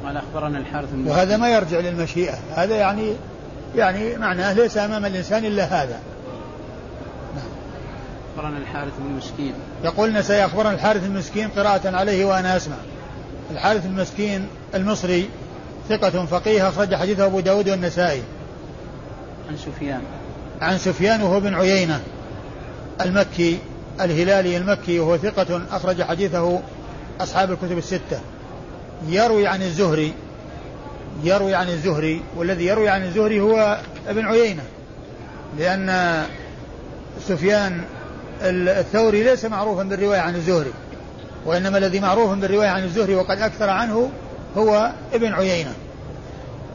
قال 0.05 0.17
أخبرنا 0.17 0.59
الحارث 0.59 0.89
وهذا 1.07 1.37
ما 1.37 1.49
يرجع 1.49 1.79
للمشيئة. 1.81 2.39
هذا 2.55 2.77
يعني 2.77 3.13
يعني 3.77 4.17
معناه 4.17 4.53
ليس 4.53 4.77
أمام 4.79 5.05
الإنسان 5.05 5.45
إلا 5.45 5.65
هذا. 5.65 6.01
أخبرنا 8.37 8.59
الحارث 8.59 8.93
بن 8.99 9.17
مسكين. 9.17 9.53
يقولنا 9.85 10.23
سيخبرنا 10.23 10.71
الحارث 10.71 11.05
المسكين 11.05 11.49
قراءة 11.49 11.97
عليه 11.97 12.25
وأنا 12.25 12.57
أسمع. 12.57 12.77
الحارث 13.51 13.87
المسكين 13.87 14.47
المصري 14.75 15.29
ثقة 15.89 16.27
فقيه 16.27 16.69
أخرج 16.69 16.95
حديثه 16.95 17.27
أبو 17.27 17.41
داود 17.41 17.69
والنسائي. 17.69 18.23
عن 19.51 19.57
سفيان. 19.57 20.01
عن 20.61 20.79
سفيان 20.79 21.23
وهو 21.23 21.41
بن 21.41 21.55
عيينة 21.55 22.01
المكي. 23.01 23.59
الهلالي 24.01 24.57
المكي 24.57 24.99
وهو 24.99 25.17
ثقة 25.17 25.63
أخرج 25.71 26.03
حديثه 26.03 26.61
أصحاب 27.21 27.51
الكتب 27.51 27.79
الستة. 27.79 28.21
يروي 29.09 29.47
عن 29.47 29.63
الزهري 29.63 30.13
يروي 31.25 31.55
عن 31.55 31.69
الزهري 31.69 32.23
والذي 32.37 32.67
يروي 32.67 32.89
عن 32.89 33.05
الزهري 33.05 33.41
هو 33.41 33.79
ابن 34.09 34.27
عيينة 34.27 34.63
لأن 35.59 36.23
سفيان 37.29 37.85
الثوري 38.43 39.23
ليس 39.23 39.45
معروفا 39.45 39.83
بالرواية 39.83 40.21
عن 40.21 40.35
الزهري 40.35 40.73
وإنما 41.47 41.79
الذي 41.79 42.01
معروف 42.01 42.31
بالرواية 42.31 42.69
عن 42.69 42.85
الزهري 42.85 43.15
وقد 43.15 43.39
أكثر 43.39 43.71
عنه 43.71 44.11
هو 44.57 44.93
ابن 45.15 45.33
عيينة. 45.33 45.73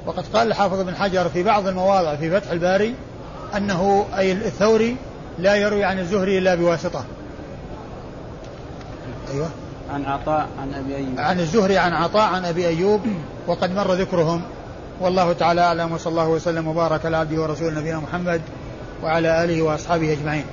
وقد 0.05 0.23
قال 0.33 0.47
الحافظ 0.47 0.81
بن 0.81 0.95
حجر 0.95 1.29
في 1.29 1.43
بعض 1.43 1.67
المواضع 1.67 2.15
في 2.15 2.31
فتح 2.31 2.51
الباري 2.51 2.95
أنه 3.57 4.05
أي 4.17 4.31
الثوري 4.31 4.95
لا 5.39 5.55
يروي 5.55 5.83
عن 5.83 5.99
الزهري 5.99 6.37
إلا 6.37 6.55
بواسطة. 6.55 7.05
أيوة. 9.33 9.49
عن 9.93 10.05
عطاء 10.05 10.47
عن 10.61 10.73
أبي 10.73 10.95
أيوب. 10.95 11.19
عن 11.19 11.39
الزهري 11.39 11.77
عن 11.77 11.93
عطاء 11.93 12.33
عن 12.33 12.45
أبي 12.45 12.67
أيوب. 12.67 13.01
وقد 13.47 13.75
مر 13.75 13.93
ذكرهم. 13.93 14.41
والله 15.01 15.33
تعالى 15.33 15.61
أعلم 15.61 15.91
وصلى 15.91 16.11
الله 16.11 16.27
وسلم 16.27 16.67
وبارك 16.67 17.05
على 17.05 17.17
عبده 17.17 17.41
ورسوله 17.41 17.79
نبينا 17.79 17.99
محمد 17.99 18.41
وعلى 19.03 19.43
آله 19.43 19.61
وأصحابه 19.61 20.13
أجمعين. 20.13 20.45